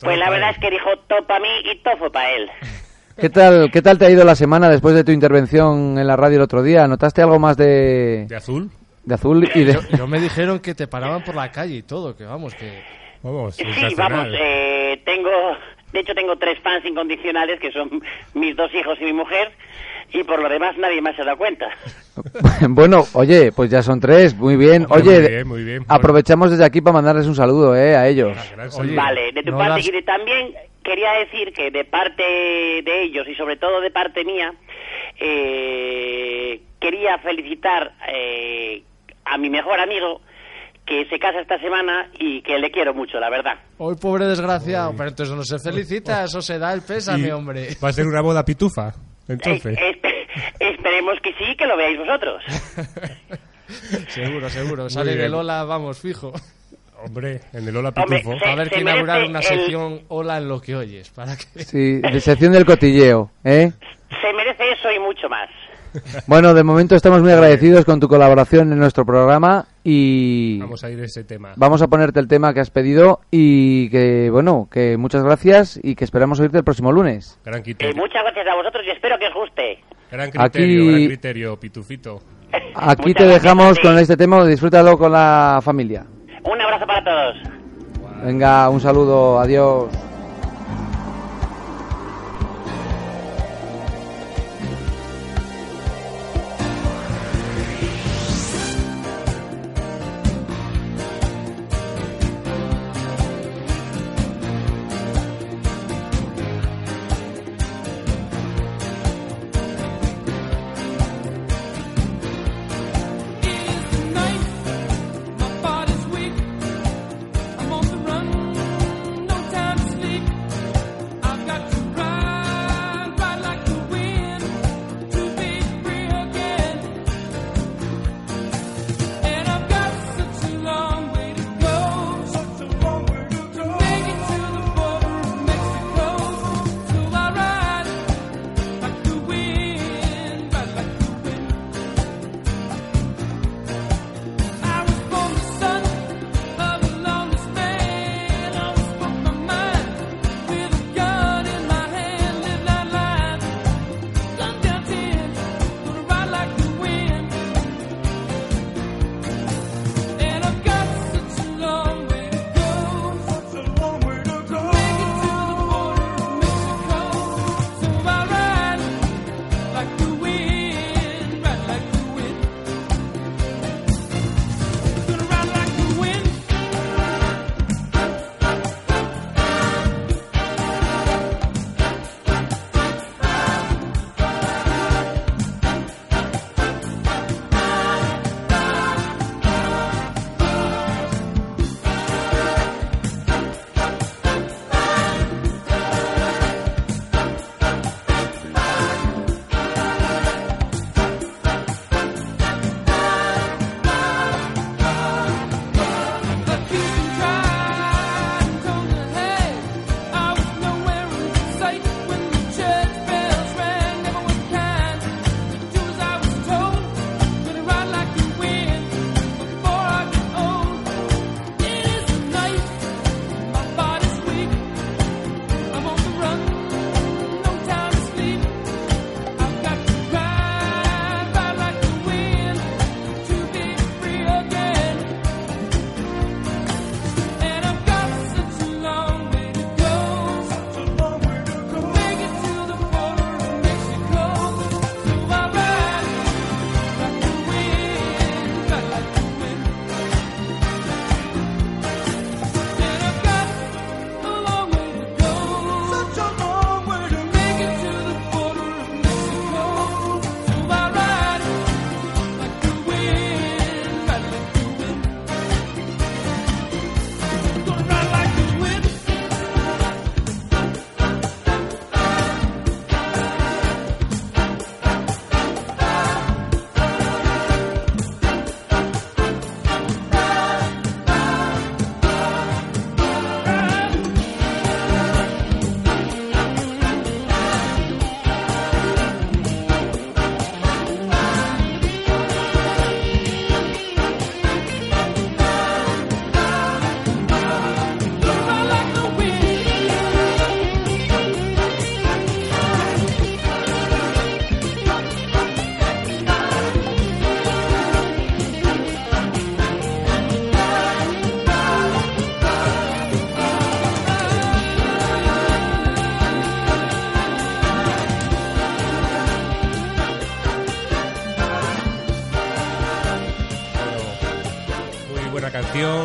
Pues 0.00 0.16
la 0.18 0.30
verdad 0.30 0.50
él. 0.50 0.54
es 0.54 0.60
que 0.60 0.70
dijo 0.70 0.90
todo 1.08 1.26
para 1.26 1.40
mí 1.40 1.48
y 1.64 1.76
todo 1.78 2.10
para 2.12 2.30
él. 2.32 2.48
¿Qué 3.16 3.30
tal, 3.30 3.70
¿Qué 3.72 3.80
tal 3.80 3.96
te 3.98 4.06
ha 4.06 4.10
ido 4.10 4.24
la 4.24 4.34
semana 4.34 4.68
después 4.68 4.94
de 4.94 5.04
tu 5.04 5.12
intervención 5.12 5.98
en 5.98 6.06
la 6.06 6.16
radio 6.16 6.36
el 6.36 6.42
otro 6.42 6.62
día? 6.62 6.86
¿Notaste 6.88 7.22
algo 7.22 7.38
más 7.38 7.56
de, 7.56 8.26
¿De 8.28 8.36
azul? 8.36 8.70
de 9.04 9.14
azul 9.14 9.48
y 9.54 9.64
de... 9.64 9.74
Yo, 9.74 9.80
yo 9.98 10.06
me 10.08 10.18
dijeron 10.20 10.58
que 10.58 10.74
te 10.74 10.86
paraban 10.88 11.22
por 11.22 11.34
la 11.36 11.50
calle 11.52 11.76
y 11.76 11.82
todo, 11.82 12.16
que 12.16 12.24
vamos, 12.24 12.54
que... 12.54 12.82
Vamos, 13.22 13.54
Sí, 13.56 13.64
vamos, 13.96 14.26
eh, 14.38 15.00
tengo, 15.06 15.30
de 15.92 16.00
hecho 16.00 16.12
tengo 16.14 16.36
tres 16.36 16.58
fans 16.62 16.84
incondicionales 16.84 17.58
que 17.60 17.70
son 17.72 17.88
mis 18.34 18.54
dos 18.56 18.70
hijos 18.74 18.98
y 19.00 19.04
mi 19.04 19.12
mujer 19.14 19.50
y 20.12 20.22
por 20.24 20.42
lo 20.42 20.48
demás 20.48 20.76
nadie 20.76 21.00
más 21.00 21.16
se 21.16 21.24
da 21.24 21.34
cuenta. 21.36 21.66
bueno, 22.68 23.04
oye, 23.14 23.50
pues 23.52 23.70
ya 23.70 23.82
son 23.82 23.98
tres, 24.00 24.34
muy 24.36 24.56
bien. 24.56 24.86
Oye, 24.90 25.20
muy 25.20 25.28
bien, 25.30 25.48
muy 25.48 25.64
bien. 25.64 25.84
aprovechamos 25.88 26.50
desde 26.50 26.64
aquí 26.66 26.80
para 26.82 26.94
mandarles 26.94 27.26
un 27.26 27.34
saludo 27.34 27.74
eh, 27.74 27.96
a 27.96 28.06
ellos. 28.08 28.36
Gran 28.52 28.66
Oye, 28.68 28.70
saludo. 28.76 28.96
Vale, 28.96 29.32
de 29.32 29.42
tu 29.42 29.50
no 29.52 29.58
parte 29.58 29.76
las- 29.76 29.86
y 29.88 29.90
de 29.92 30.02
también 30.02 30.54
quería 30.84 31.12
decir 31.14 31.52
que 31.52 31.70
de 31.70 31.84
parte 31.84 32.22
de 32.22 33.02
ellos 33.02 33.26
y 33.28 33.34
sobre 33.34 33.56
todo 33.56 33.80
de 33.80 33.90
parte 33.90 34.24
mía, 34.24 34.52
eh, 35.18 36.60
quería 36.80 37.18
felicitar 37.18 37.92
eh, 38.08 38.82
a 39.24 39.38
mi 39.38 39.50
mejor 39.50 39.80
amigo 39.80 40.20
que 40.86 41.06
se 41.06 41.18
casa 41.18 41.40
esta 41.40 41.58
semana 41.60 42.10
y 42.18 42.42
que 42.42 42.58
le 42.58 42.70
quiero 42.70 42.92
mucho, 42.92 43.18
la 43.18 43.30
verdad. 43.30 43.54
Hoy 43.78 43.96
pobre 43.96 44.26
desgraciado, 44.26 44.92
pero 44.96 45.08
entonces 45.08 45.34
no 45.34 45.42
se 45.42 45.58
felicita, 45.58 46.24
eso 46.24 46.42
se 46.42 46.58
da 46.58 46.72
el 46.74 46.82
pésame, 46.82 47.28
Y 47.28 47.30
hombre. 47.30 47.68
Va 47.82 47.88
a 47.88 47.92
ser 47.92 48.06
una 48.06 48.20
boda 48.20 48.44
pitufa, 48.44 48.92
entonces. 49.26 49.78
Eh, 49.78 49.96
espe- 50.02 50.26
esperemos 50.60 51.18
que 51.22 51.32
sí, 51.34 51.56
que 51.56 51.66
lo 51.66 51.76
veáis 51.76 51.98
vosotros. 51.98 52.42
Seguro, 54.08 54.48
seguro, 54.50 54.90
sale 54.90 55.12
bien. 55.12 55.22
de 55.22 55.28
Lola, 55.30 55.64
vamos, 55.64 55.98
fijo. 55.98 56.32
Hombre, 57.06 57.40
en 57.52 57.68
el 57.68 57.76
Hola 57.76 57.92
Hombre, 57.96 58.18
Pitufo. 58.18 58.38
se- 58.38 58.48
A 58.50 58.54
ver 58.54 58.70
que 58.70 58.80
inaugurar 58.80 59.24
una 59.24 59.38
el- 59.40 59.44
sección 59.44 60.00
Hola 60.08 60.38
en 60.38 60.48
lo 60.48 60.60
que 60.60 60.74
oyes, 60.76 61.10
para 61.10 61.36
que... 61.36 61.64
Sí, 61.64 62.00
de 62.00 62.20
sección 62.20 62.52
del 62.52 62.64
cotilleo, 62.64 63.30
¿eh? 63.44 63.72
Se 64.20 64.32
merece 64.32 64.72
eso 64.72 64.90
y 64.90 64.98
mucho 64.98 65.28
más. 65.28 65.48
Bueno, 66.26 66.54
de 66.54 66.64
momento 66.64 66.96
estamos 66.96 67.22
muy 67.22 67.30
agradecidos 67.30 67.84
con 67.84 68.00
tu 68.00 68.08
colaboración 68.08 68.72
en 68.72 68.78
nuestro 68.80 69.06
programa 69.06 69.64
y 69.84 70.58
Vamos 70.58 70.82
a 70.82 70.90
ir 70.90 70.98
a 71.00 71.04
ese 71.04 71.22
tema. 71.22 71.52
vamos 71.54 71.82
a 71.82 71.86
ponerte 71.86 72.18
el 72.18 72.26
tema 72.26 72.52
que 72.52 72.58
has 72.58 72.70
pedido 72.70 73.20
y 73.30 73.88
que, 73.90 74.28
bueno, 74.28 74.66
que 74.72 74.96
muchas 74.96 75.22
gracias 75.22 75.78
y 75.80 75.94
que 75.94 76.02
esperamos 76.04 76.40
oírte 76.40 76.58
el 76.58 76.64
próximo 76.64 76.90
lunes. 76.90 77.38
Gran 77.44 77.60
Eh, 77.60 77.62
criterio. 77.62 77.94
muchas 77.94 78.24
gracias 78.24 78.44
a 78.48 78.56
vosotros 78.56 78.82
y 78.86 78.90
espero 78.90 79.16
que 79.20 79.28
os 79.28 79.34
guste. 79.34 79.78
Gran 80.10 80.30
criterio, 80.32 80.82
Aquí- 80.82 80.90
gran 80.90 81.06
criterio, 81.06 81.60
Pitufito. 81.60 82.20
Aquí 82.52 82.62
Muchas 82.74 83.04
te 83.04 83.12
gracias, 83.24 83.42
dejamos 83.42 83.66
Santi. 83.76 83.82
con 83.82 83.98
este 83.98 84.16
tema, 84.16 84.44
disfrútalo 84.46 84.98
con 84.98 85.12
la 85.12 85.60
familia. 85.62 86.04
Un 86.44 86.60
abrazo 86.60 86.86
para 86.86 87.02
todos. 87.02 87.36
Venga, 88.22 88.68
un 88.68 88.80
saludo, 88.80 89.38
adiós. 89.38 89.88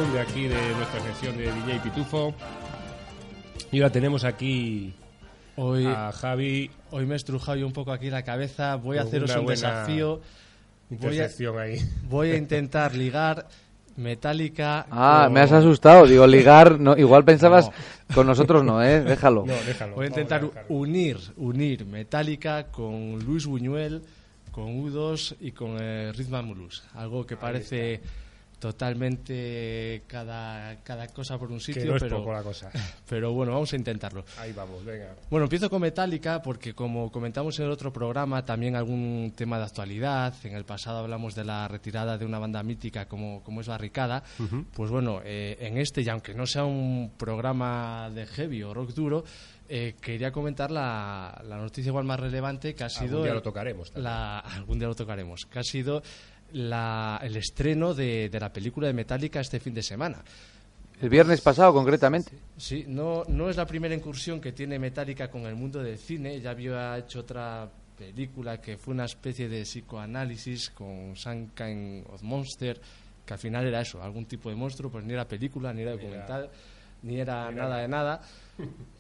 De 0.08 0.20
aquí 0.20 0.48
de 0.48 0.56
nuestra 0.76 1.02
sección 1.02 1.38
de 1.38 1.44
DJ 1.52 1.80
Pitufo. 1.84 2.34
Y 3.72 3.78
ahora 3.82 3.92
tenemos 3.92 4.24
aquí 4.24 4.94
Hoy, 5.56 5.86
a 5.86 6.12
Javi. 6.12 6.72
hoy 6.92 7.06
me 7.06 7.14
he 7.14 7.18
estrujado 7.18 7.58
yo 7.58 7.68
un 7.68 7.74
poco 7.74 7.92
aquí 7.92 8.10
la 8.10 8.24
cabeza. 8.24 8.76
Voy 8.78 8.98
a 8.98 9.02
haceros 9.04 9.36
un 9.36 9.46
desafío. 9.46 10.22
Voy 10.90 11.00
a, 11.00 11.12
Intersección 11.12 11.60
ahí. 11.60 11.78
voy 12.10 12.32
a 12.32 12.38
intentar 12.38 12.96
ligar 12.96 13.48
Metallica. 13.96 14.88
Ah, 14.90 15.24
con- 15.26 15.34
me 15.34 15.42
has 15.42 15.52
asustado. 15.52 16.08
Digo, 16.08 16.26
ligar, 16.26 16.80
no, 16.80 16.98
igual 16.98 17.24
pensabas 17.26 17.70
con 18.14 18.26
nosotros 18.26 18.64
no, 18.64 18.82
¿eh? 18.84 19.02
Déjalo. 19.02 19.46
No, 19.46 19.54
déjalo. 19.68 19.96
Voy 19.96 20.06
a 20.06 20.08
intentar 20.08 20.50
unir, 20.70 21.18
unir 21.38 21.86
Metallica 21.86 22.68
con 22.72 23.20
Luis 23.20 23.46
Buñuel, 23.46 24.02
con 24.52 24.82
U2 24.84 25.36
y 25.42 25.52
con 25.52 25.78
eh, 25.80 26.12
Blues. 26.16 26.84
Algo 26.96 27.26
que 27.26 27.36
parece 27.38 28.02
totalmente 28.60 30.04
cada, 30.08 30.76
cada 30.84 31.08
cosa 31.08 31.38
por 31.38 31.52
un 31.52 31.58
Que 31.60 31.64
sitio, 31.66 31.86
no 31.86 31.96
es 31.96 32.04
pero, 32.04 32.18
poco 32.18 32.34
la 32.34 32.44
cosa. 32.44 32.70
pero 33.10 33.32
bueno, 33.32 33.54
vamos 33.54 33.72
a 33.74 33.76
intentarlo. 33.76 34.26
Ahí 34.38 34.52
vamos, 34.52 34.84
venga. 34.84 35.16
Bueno, 35.30 35.46
empiezo 35.46 35.70
con 35.70 35.82
Metallica 35.82 36.42
porque 36.42 36.74
como 36.74 37.12
comentamos 37.12 37.58
en 37.60 37.66
el 37.66 37.72
otro 37.72 37.92
programa, 37.92 38.46
también 38.46 38.76
algún 38.76 39.34
tema 39.36 39.58
de 39.58 39.66
actualidad. 39.66 40.34
En 40.44 40.56
el 40.56 40.66
pasado 40.66 41.00
hablamos 41.00 41.36
de 41.36 41.46
la 41.46 41.68
retirada 41.68 42.18
de 42.18 42.26
una 42.26 42.40
banda 42.40 42.62
mítica 42.64 43.08
como, 43.08 43.42
como 43.44 43.62
es 43.62 43.68
Barricada. 43.68 44.24
Pues 44.74 44.92
bueno, 44.92 45.22
eh, 45.24 45.58
en 45.60 45.78
este, 45.78 46.02
y 46.02 46.10
aunque 46.10 46.34
no 46.34 46.46
sea 46.46 46.66
un 46.66 47.14
programa 47.18 48.10
de 48.14 48.26
heavy 48.26 48.64
o 48.64 48.74
rock 48.74 48.94
duro, 48.94 49.24
eh, 49.72 49.96
quería 50.02 50.32
comentar 50.32 50.72
la, 50.72 51.42
la 51.48 51.58
noticia 51.58 51.90
igual 51.90 52.04
más 52.04 52.20
relevante 52.20 52.74
que 52.74 52.84
ha 52.84 52.90
sido... 52.90 53.18
Algún 53.18 53.24
día 53.24 53.34
lo 53.36 53.42
tocaremos 53.44 53.92
también. 53.92 54.04
la, 54.04 54.40
algún 54.56 54.80
día 54.80 54.88
lo 54.88 54.96
tocaremos. 54.96 55.46
Que 55.46 55.60
ha 55.60 55.64
sido 55.64 56.02
la- 56.54 57.20
el 57.24 57.36
estreno 57.38 57.94
de, 57.94 58.30
de 58.30 58.40
la 58.40 58.52
película 58.52 58.88
de 58.88 58.94
Metallica 58.94 59.40
este 59.40 59.60
fin 59.60 59.74
de 59.74 59.84
semana. 59.84 60.22
El 61.02 61.10
viernes 61.10 61.40
pasado, 61.42 61.74
concretamente. 61.74 62.32
Sí, 62.58 62.84
no, 62.88 63.24
no 63.28 63.50
es 63.50 63.56
la 63.56 63.66
primera 63.66 63.96
incursión 63.96 64.42
que 64.42 64.52
tiene 64.52 64.78
Metallica 64.78 65.30
con 65.30 65.46
el 65.46 65.56
mundo 65.56 65.82
del 65.82 65.98
cine. 65.98 66.42
Ya 66.42 66.50
había 66.52 66.98
hecho 66.98 67.22
otra 67.22 67.70
película 67.98 68.60
que 68.60 68.78
fue 68.78 68.94
una 68.94 69.06
especie 69.06 69.48
de 69.48 69.64
psicoanálisis 69.64 70.70
con 70.72 71.16
Sunshine 71.16 72.04
of 72.10 72.22
Monster, 72.22 72.80
que 73.26 73.34
al 73.34 73.40
final 73.40 73.66
era 73.66 73.80
eso, 73.82 74.02
algún 74.04 74.26
tipo 74.26 74.50
de 74.50 74.56
monstruo, 74.56 74.92
pues 74.92 75.06
ni 75.06 75.14
era 75.14 75.26
película, 75.26 75.72
ni 75.74 75.84
era 75.84 75.92
documental, 75.92 76.50
ni 77.04 77.20
era 77.20 77.50
nada 77.52 77.78
de 77.78 77.88
nada. 77.88 78.22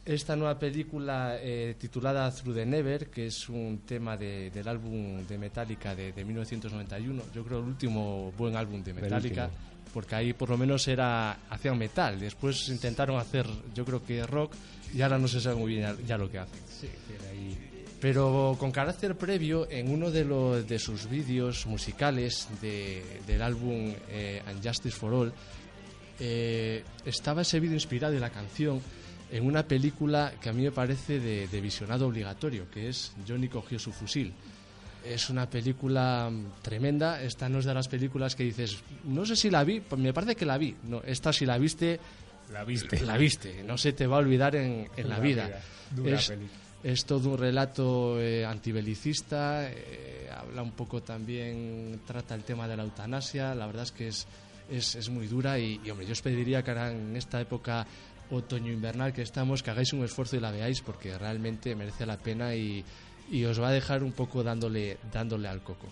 Esta 0.05 0.35
nueva 0.35 0.57
película 0.57 1.37
eh, 1.39 1.75
titulada 1.77 2.31
Through 2.31 2.55
the 2.55 2.65
Never, 2.65 3.09
que 3.09 3.27
es 3.27 3.47
un 3.49 3.81
tema 3.85 4.17
de- 4.17 4.49
del 4.49 4.67
álbum 4.67 5.25
de 5.27 5.37
Metallica 5.37 5.93
de, 5.93 6.11
de 6.13 6.25
1991, 6.25 7.23
yo 7.33 7.43
creo 7.43 7.59
el 7.59 7.65
último 7.65 8.31
buen 8.37 8.55
álbum 8.55 8.81
de 8.83 8.93
Metallica, 8.93 9.49
porque 9.93 10.15
ahí 10.15 10.33
por 10.33 10.49
lo 10.49 10.57
menos 10.57 10.87
era 10.87 11.37
hacían 11.49 11.77
metal, 11.77 12.19
después 12.19 12.69
intentaron 12.69 13.17
hacer 13.19 13.45
yo 13.75 13.85
creo 13.85 14.03
que 14.03 14.25
rock 14.25 14.53
y 14.95 15.01
ahora 15.01 15.19
no 15.19 15.27
se 15.27 15.39
sabe 15.41 15.57
muy 15.57 15.73
bien 15.75 15.81
ya, 15.83 15.95
ya 16.07 16.17
lo 16.17 16.29
que 16.31 16.39
hacen. 16.39 16.59
Pero 18.01 18.55
con 18.57 18.71
carácter 18.71 19.15
previo, 19.17 19.69
en 19.69 19.91
uno 19.91 20.09
de, 20.09 20.23
los, 20.23 20.65
de 20.67 20.79
sus 20.79 21.09
vídeos 21.09 21.65
musicales 21.67 22.47
de- 22.61 23.03
del 23.27 23.41
álbum 23.41 23.93
eh, 24.09 24.41
And 24.47 24.65
Justice 24.65 24.95
for 24.95 25.13
All, 25.13 25.33
eh, 26.19 26.83
estaba 27.05 27.41
ese 27.43 27.59
vídeo 27.59 27.75
inspirado 27.75 28.13
y 28.15 28.19
la 28.19 28.29
canción 28.29 28.81
en 29.31 29.45
una 29.45 29.63
película 29.63 30.33
que 30.41 30.49
a 30.49 30.53
mí 30.53 30.63
me 30.63 30.71
parece 30.71 31.19
de, 31.19 31.47
de 31.47 31.61
visionado 31.61 32.07
obligatorio, 32.07 32.69
que 32.71 32.89
es 32.89 33.13
Johnny 33.27 33.47
cogió 33.47 33.77
su 33.79 33.91
fusil. 33.91 34.33
Es 35.05 35.29
una 35.29 35.49
película 35.49 36.29
mm, 36.29 36.61
tremenda. 36.61 37.21
Esta 37.21 37.47
no 37.47 37.59
es 37.59 37.65
de 37.65 37.73
las 37.73 37.87
películas 37.87 38.35
que 38.35 38.43
dices, 38.43 38.77
no 39.05 39.25
sé 39.25 39.35
si 39.35 39.49
la 39.49 39.63
vi, 39.63 39.79
pues 39.79 40.01
me 40.01 40.13
parece 40.13 40.35
que 40.35 40.45
la 40.45 40.57
vi. 40.57 40.75
No, 40.83 41.01
esta 41.05 41.31
si 41.31 41.45
la 41.45 41.57
viste, 41.57 41.99
La 42.51 42.63
viste. 42.63 42.99
la 43.05 43.17
viste. 43.17 43.63
No 43.63 43.77
se 43.77 43.93
te 43.93 44.07
va 44.07 44.17
a 44.17 44.19
olvidar 44.19 44.55
en, 44.55 44.87
en 44.97 45.09
la, 45.09 45.19
vida. 45.19 45.61
Dura 45.95 46.17
Es, 46.17 46.27
peli. 46.27 46.47
es 46.83 47.05
todo 47.05 47.29
un 47.29 47.37
relato 47.37 48.19
eh, 48.19 48.45
antibelicista, 48.45 49.69
eh, 49.71 50.27
habla 50.35 50.63
un 50.63 50.71
poco 50.71 51.01
también, 51.01 52.01
trata 52.05 52.35
el 52.35 52.43
tema 52.43 52.67
de 52.67 52.75
la 52.77 52.83
eutanasia, 52.83 53.53
la 53.55 53.67
verdad 53.67 53.83
es 53.83 53.91
que 53.91 54.07
es, 54.07 54.27
es, 54.69 54.95
es 54.95 55.09
muy 55.09 55.27
dura 55.27 55.57
y, 55.59 55.79
y, 55.83 55.89
hombre, 55.91 56.05
yo 56.05 56.11
os 56.13 56.21
pediría 56.21 56.61
que 56.63 56.71
ahora 56.71 56.91
en 56.91 57.15
esta 57.15 57.39
época 57.41 57.85
otoño-invernal 58.31 59.13
que 59.13 59.21
estamos, 59.21 59.63
que 59.63 59.71
hagáis 59.71 59.93
un 59.93 60.03
esfuerzo 60.03 60.35
y 60.35 60.39
la 60.39 60.51
veáis 60.51 60.81
porque 60.81 61.17
realmente 61.17 61.75
merece 61.75 62.05
la 62.05 62.17
pena 62.17 62.55
y, 62.55 62.83
y 63.31 63.45
os 63.45 63.61
va 63.61 63.69
a 63.69 63.71
dejar 63.71 64.03
un 64.03 64.11
poco 64.11 64.43
dándole, 64.43 64.97
dándole 65.11 65.47
al 65.47 65.61
coco. 65.61 65.87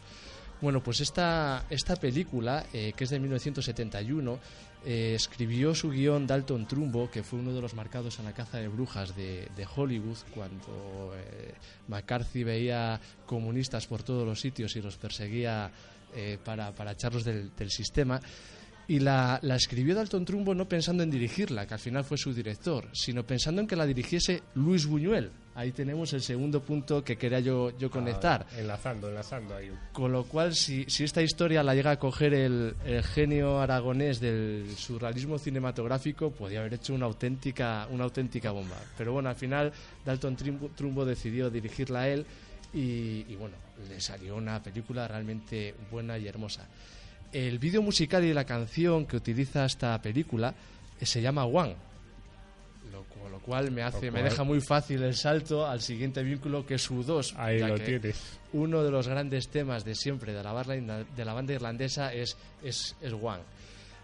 Bueno, 0.59 0.81
pues 0.81 1.01
esta, 1.01 1.65
esta 1.69 1.95
película, 1.95 2.65
eh, 2.73 2.93
que 2.95 3.03
es 3.03 3.09
de 3.11 3.19
1971, 3.19 4.39
eh, 4.85 5.15
escribió 5.15 5.75
su 5.75 5.89
guion 5.89 6.25
Dalton 6.25 6.67
Trumbo, 6.67 7.11
que 7.11 7.21
fue 7.21 7.39
uno 7.39 7.53
de 7.53 7.61
los 7.61 7.73
marcados 7.73 8.19
en 8.19 8.25
la 8.25 8.33
caza 8.33 8.57
de 8.57 8.67
brujas 8.67 9.15
de, 9.15 9.47
de 9.55 9.67
Hollywood, 9.75 10.17
cuando 10.33 11.13
eh, 11.15 11.53
McCarthy 11.87 12.43
veía 12.43 12.99
comunistas 13.25 13.85
por 13.85 14.03
todos 14.03 14.25
los 14.25 14.39
sitios 14.39 14.75
y 14.75 14.81
los 14.81 14.97
perseguía 14.97 15.69
eh, 16.15 16.37
para, 16.43 16.73
para 16.73 16.93
echarlos 16.93 17.23
del, 17.23 17.53
del 17.55 17.69
sistema. 17.69 18.19
Y 18.89 18.99
la, 18.99 19.37
la 19.41 19.55
escribió 19.55 19.95
Dalton 19.95 20.23
Trumbo 20.23 20.55
no 20.55 20.67
pensando 20.67 21.03
en 21.03 21.11
dirigirla, 21.11 21.67
que 21.67 21.73
al 21.73 21.79
final 21.79 22.05
fue 22.05 22.17
su 22.17 22.33
director, 22.33 22.87
sino 22.93 23.25
pensando 23.25 23.59
en 23.59 23.67
que 23.67 23.75
la 23.75 23.85
dirigiese 23.85 24.43
Luis 24.55 24.85
Buñuel. 24.85 25.29
Ahí 25.55 25.71
tenemos 25.71 26.13
el 26.13 26.21
segundo 26.21 26.63
punto 26.63 27.03
que 27.03 27.17
quería 27.17 27.39
yo, 27.39 27.75
yo 27.77 27.89
conectar. 27.89 28.45
Ah, 28.49 28.59
enlazando, 28.59 29.09
enlazando 29.09 29.55
ahí. 29.55 29.71
Con 29.91 30.11
lo 30.11 30.23
cual, 30.23 30.53
si, 30.53 30.85
si 30.87 31.03
esta 31.03 31.21
historia 31.21 31.63
la 31.63 31.73
llega 31.73 31.91
a 31.91 31.99
coger 31.99 32.33
el, 32.33 32.75
el 32.85 33.03
genio 33.03 33.59
aragonés 33.59 34.21
del 34.21 34.69
surrealismo 34.77 35.37
cinematográfico, 35.37 36.31
podía 36.31 36.59
haber 36.59 36.75
hecho 36.75 36.93
una 36.93 37.07
auténtica, 37.07 37.87
una 37.89 38.03
auténtica 38.05 38.51
bomba. 38.51 38.77
Pero 38.97 39.13
bueno, 39.13 39.29
al 39.29 39.35
final 39.35 39.73
Dalton 40.05 40.35
Trumbo, 40.35 40.69
Trumbo 40.69 41.03
decidió 41.05 41.49
dirigirla 41.49 42.01
a 42.01 42.07
él 42.07 42.25
y, 42.73 43.25
y 43.27 43.35
bueno, 43.35 43.55
le 43.89 43.99
salió 43.99 44.35
una 44.35 44.61
película 44.61 45.07
realmente 45.07 45.73
buena 45.91 46.17
y 46.17 46.27
hermosa. 46.27 46.67
El 47.31 47.59
vídeo 47.59 47.81
musical 47.81 48.23
y 48.23 48.33
la 48.33 48.45
canción 48.45 49.05
que 49.05 49.17
utiliza 49.17 49.65
esta 49.65 50.01
película 50.01 50.53
eh, 50.99 51.05
se 51.05 51.21
llama 51.21 51.45
One. 51.45 51.75
Lo, 53.31 53.39
cual 53.39 53.71
me 53.71 53.81
hace, 53.81 54.11
me 54.11 54.23
deja 54.23 54.43
muy 54.43 54.59
fácil 54.59 55.03
el 55.03 55.15
salto 55.15 55.65
al 55.65 55.81
siguiente 55.81 56.21
vínculo 56.23 56.65
que 56.65 56.75
es 56.75 56.91
U2. 56.91 57.33
Ahí 57.37 57.59
lo 57.59 57.79
tienes. 57.79 58.39
uno 58.53 58.83
de 58.83 58.91
los 58.91 59.07
grandes 59.07 59.47
temas 59.47 59.85
de 59.85 59.95
siempre 59.95 60.33
de 60.33 60.43
la, 60.43 60.63
de 60.63 61.25
la 61.25 61.33
banda 61.33 61.53
irlandesa 61.53 62.13
es, 62.13 62.35
es, 62.61 62.95
es 62.99 63.13
One. 63.13 63.43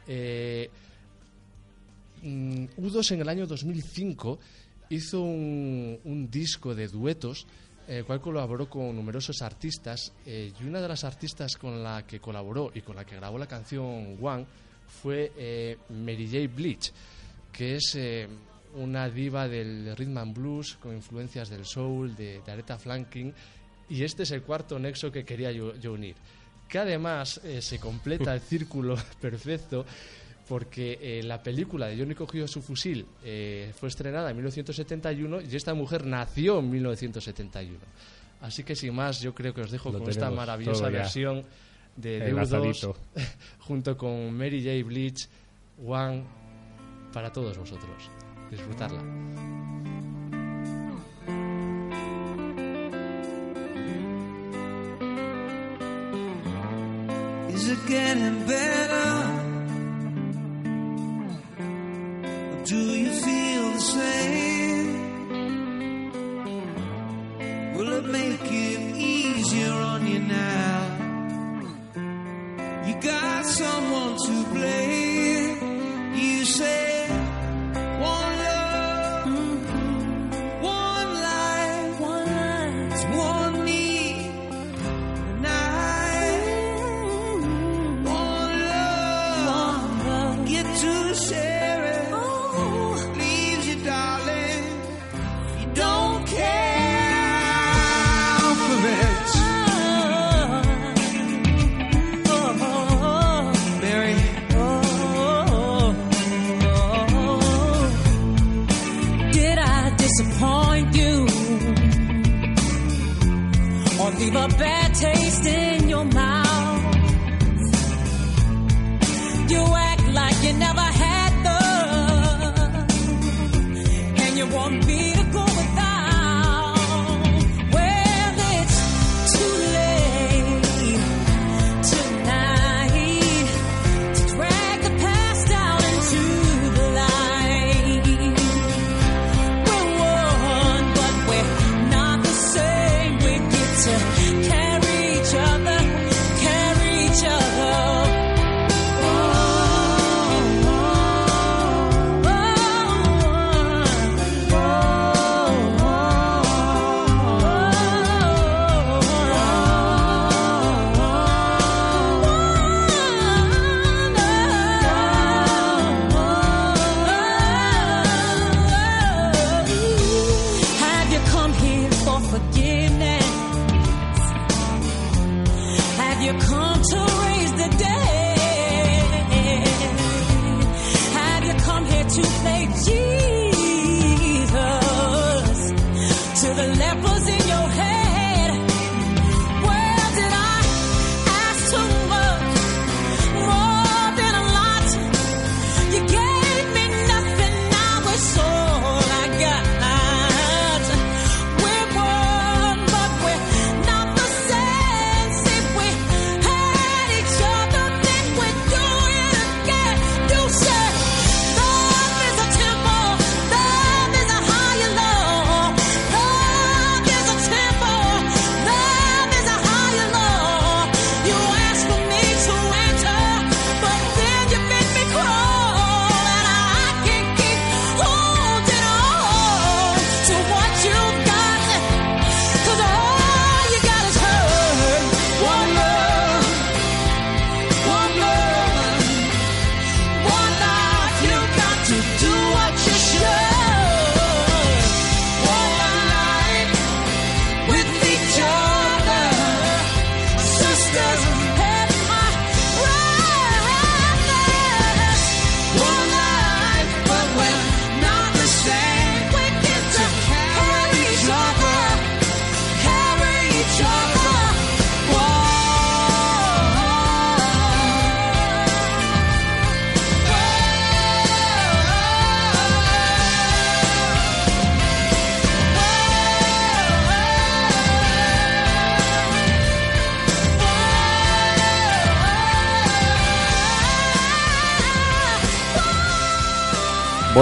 Eh, 0.07 0.69
mm, 2.21 2.65
U2 2.77 3.11
en 3.11 3.21
el 3.21 3.29
año 3.29 3.45
2005 3.45 4.39
hizo 4.89 5.21
un, 5.21 5.99
un 6.03 6.29
disco 6.29 6.73
de 6.73 6.87
duetos, 6.87 7.45
el 7.87 8.05
cual 8.05 8.21
colaboró 8.21 8.69
con 8.69 8.95
numerosos 8.95 9.41
artistas, 9.41 10.13
eh, 10.25 10.51
y 10.59 10.63
una 10.63 10.81
de 10.81 10.87
las 10.87 11.03
artistas 11.03 11.55
con 11.57 11.83
la 11.83 12.05
que 12.05 12.19
colaboró 12.19 12.71
y 12.73 12.81
con 12.81 12.95
la 12.95 13.05
que 13.05 13.15
grabó 13.15 13.37
la 13.37 13.47
canción 13.47 14.17
One 14.21 14.45
fue 15.01 15.31
eh, 15.37 15.77
Mary 15.89 16.27
J. 16.27 16.53
Blige, 16.53 16.91
que 17.51 17.75
es 17.75 17.95
eh, 17.95 18.27
una 18.75 19.09
diva 19.09 19.47
del 19.47 19.95
rhythm 19.95 20.17
and 20.17 20.35
blues 20.35 20.77
con 20.81 20.93
influencias 20.93 21.49
del 21.49 21.65
soul, 21.65 22.15
de, 22.15 22.41
de 22.41 22.51
Aretha 22.51 22.77
Franklin, 22.77 23.33
y 23.89 24.03
este 24.03 24.23
es 24.23 24.31
el 24.31 24.43
cuarto 24.43 24.79
nexo 24.79 25.11
que 25.11 25.25
quería 25.25 25.51
yo, 25.51 25.75
yo 25.75 25.93
unir. 25.93 26.15
Que 26.67 26.79
además 26.79 27.41
se 27.59 27.79
completa 27.79 28.33
el 28.33 28.41
círculo 28.51 28.95
perfecto 29.21 29.85
porque 30.47 30.99
eh, 31.01 31.23
la 31.23 31.41
película 31.41 31.87
de 31.87 31.97
Johnny 31.97 32.15
cogió 32.15 32.47
su 32.47 32.61
fusil 32.61 33.05
eh, 33.23 33.71
fue 33.79 33.89
estrenada 33.89 34.29
en 34.29 34.35
1971 34.37 35.41
y 35.41 35.55
esta 35.55 35.73
mujer 35.73 36.05
nació 36.05 36.59
en 36.59 36.69
1971. 36.69 37.79
Así 38.41 38.63
que 38.63 38.75
sin 38.75 38.93
más, 38.93 39.21
yo 39.21 39.33
creo 39.33 39.53
que 39.53 39.61
os 39.61 39.71
dejo 39.71 39.91
Lo 39.91 39.99
con 39.99 40.09
esta 40.09 40.29
maravillosa 40.29 40.89
versión 40.89 41.43
de 41.95 42.19
de 42.19 42.25
U2 42.25 42.29
Enlazadito. 42.29 42.95
junto 43.59 43.97
con 43.97 44.35
Mary 44.35 44.61
J. 44.61 44.85
Blige, 44.85 45.27
One, 45.85 46.23
para 47.13 47.31
todos 47.31 47.57
vosotros. 47.57 48.09
Disfrutarla. 48.51 49.01
Is 57.49 57.69
it 57.69 57.79
getting 57.87 58.45
better? 58.45 59.22
Do 62.65 62.77
you 62.77 63.11
feel 63.11 63.71
the 63.71 63.79
same? 63.79 64.93
Will 67.75 67.91
it 67.93 68.05
make 68.05 68.39
it 68.43 68.95
easier 68.95 69.73
on 69.73 70.07
you 70.07 70.19
now? 70.19 70.97
You 72.87 73.01
got 73.01 73.45
someone 73.45 74.17
to 74.25 74.45
blame. 74.53 74.92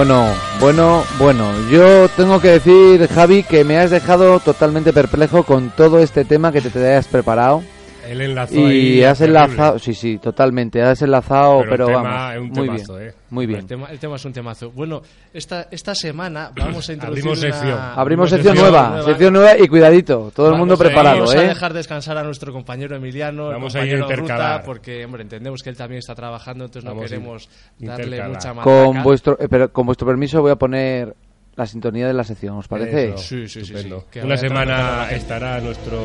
Bueno, 0.01 0.33
bueno, 0.59 1.03
bueno. 1.19 1.69
Yo 1.69 2.09
tengo 2.17 2.41
que 2.41 2.47
decir, 2.47 3.07
Javi, 3.07 3.43
que 3.43 3.63
me 3.63 3.77
has 3.77 3.91
dejado 3.91 4.39
totalmente 4.39 4.93
perplejo 4.93 5.43
con 5.43 5.69
todo 5.69 5.99
este 5.99 6.25
tema 6.25 6.51
que 6.51 6.59
te, 6.59 6.71
te 6.71 6.79
hayas 6.79 7.05
preparado. 7.05 7.61
Él 8.07 8.21
enlazó 8.21 8.55
Y 8.55 8.63
ahí 8.65 9.03
has 9.03 9.21
enlazado, 9.21 9.79
sí, 9.79 9.93
sí, 9.93 10.17
totalmente. 10.17 10.81
Has 10.81 11.01
enlazado, 11.01 11.59
Pero 11.59 11.69
pero, 11.71 11.85
el 11.87 11.95
tema 11.95 12.01
vamos, 12.03 12.31
es 12.33 12.39
un 12.39 12.47
muy 12.49 12.53
temazo, 12.67 12.95
bien, 12.97 13.09
¿eh? 13.09 13.13
muy 13.29 13.45
El 13.45 13.51
bien. 13.51 13.67
tema, 13.67 13.87
el 13.91 13.99
tema 13.99 14.15
es 14.15 14.25
un 14.25 14.33
temazo. 14.33 14.71
Bueno, 14.71 15.01
esta, 15.33 15.67
esta 15.71 15.93
semana 15.95 16.51
vamos 16.55 16.89
a 16.89 16.93
introducir 16.93 17.23
Abrimos 17.29 17.39
una- 17.43 17.51
sección. 17.53 17.79
Abrimos 17.95 18.31
Una 18.31 18.37
sección 18.37 18.55
sección 18.55 18.71
nueva, 18.73 18.89
nueva. 18.89 19.05
sección 19.05 19.33
nueva 19.33 19.57
y 19.59 19.67
cuidadito, 19.67 20.31
todo 20.35 20.47
el 20.47 20.51
Vamos 20.53 20.67
mundo 20.67 20.77
preparado, 20.77 21.15
Vamos 21.19 21.35
a 21.35 21.43
¿eh? 21.43 21.47
dejar 21.47 21.73
descansar 21.73 22.17
a 22.17 22.23
nuestro 22.23 22.51
compañero 22.51 22.95
Emiliano, 22.95 23.49
Vamos 23.49 23.75
a 23.75 23.85
ir 23.85 23.95
a 23.95 23.99
compañero 23.99 24.21
intercalar. 24.21 24.51
Ruta, 24.57 24.65
porque 24.65 25.05
hombre, 25.05 25.21
entendemos 25.23 25.61
que 25.61 25.69
él 25.69 25.77
también 25.77 25.99
está 25.99 26.15
trabajando, 26.15 26.65
entonces 26.65 26.83
no 26.83 26.95
Vamos 26.95 27.09
queremos 27.09 27.49
darle 27.79 28.23
mucha 28.27 28.53
matraca. 28.53 28.63
Con 28.63 29.03
vuestro, 29.03 29.37
eh, 29.39 29.47
pero 29.49 29.71
con 29.71 29.85
vuestro 29.85 30.07
permiso 30.07 30.41
voy 30.41 30.51
a 30.51 30.55
poner 30.55 31.15
la 31.55 31.65
sintonía 31.65 32.07
de 32.07 32.13
la 32.13 32.23
sección, 32.23 32.57
¿os 32.57 32.67
parece? 32.67 33.09
Eso, 33.09 33.17
Sí, 33.19 33.47
sí, 33.47 33.63
sí, 33.65 33.73
estupendo. 33.73 33.99
sí. 33.99 34.05
Que 34.11 34.21
Una 34.25 34.37
semana 34.37 35.07
estará 35.11 35.59
nuestro 35.59 35.99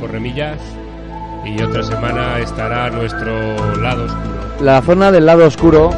Corremillas 0.00 0.58
y 1.44 1.62
otra 1.62 1.82
semana 1.82 2.38
estará 2.40 2.90
nuestro 2.90 3.76
lado 3.80 4.04
oscuro, 4.04 4.34
La 4.60 4.80
zona 4.82 5.10
del 5.12 5.26
lado 5.26 5.46
oscuro, 5.46 5.90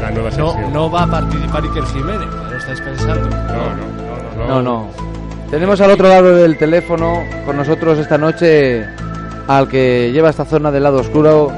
la 0.00 0.10
nueva 0.10 0.30
No, 0.30 0.50
sección. 0.52 0.72
no 0.72 0.90
va 0.90 1.02
a 1.04 1.06
participar 1.10 1.62
Iker 1.64 1.84
Jiménez, 1.86 2.28
lo 2.50 2.56
estáis 2.56 2.80
pensando. 2.80 3.30
no, 3.30 3.36
no, 3.36 4.46
no, 4.46 4.46
no, 4.48 4.62
no. 4.62 4.88
Tenemos 5.50 5.80
al 5.80 5.90
otro 5.92 6.08
lado 6.08 6.34
del 6.34 6.58
teléfono 6.58 7.22
con 7.46 7.56
nosotros 7.56 7.98
esta 7.98 8.18
noche 8.18 8.84
al 9.46 9.68
que 9.68 10.10
lleva 10.12 10.30
esta 10.30 10.44
zona 10.44 10.70
del 10.70 10.82
lado 10.82 10.98
oscuro. 10.98 11.50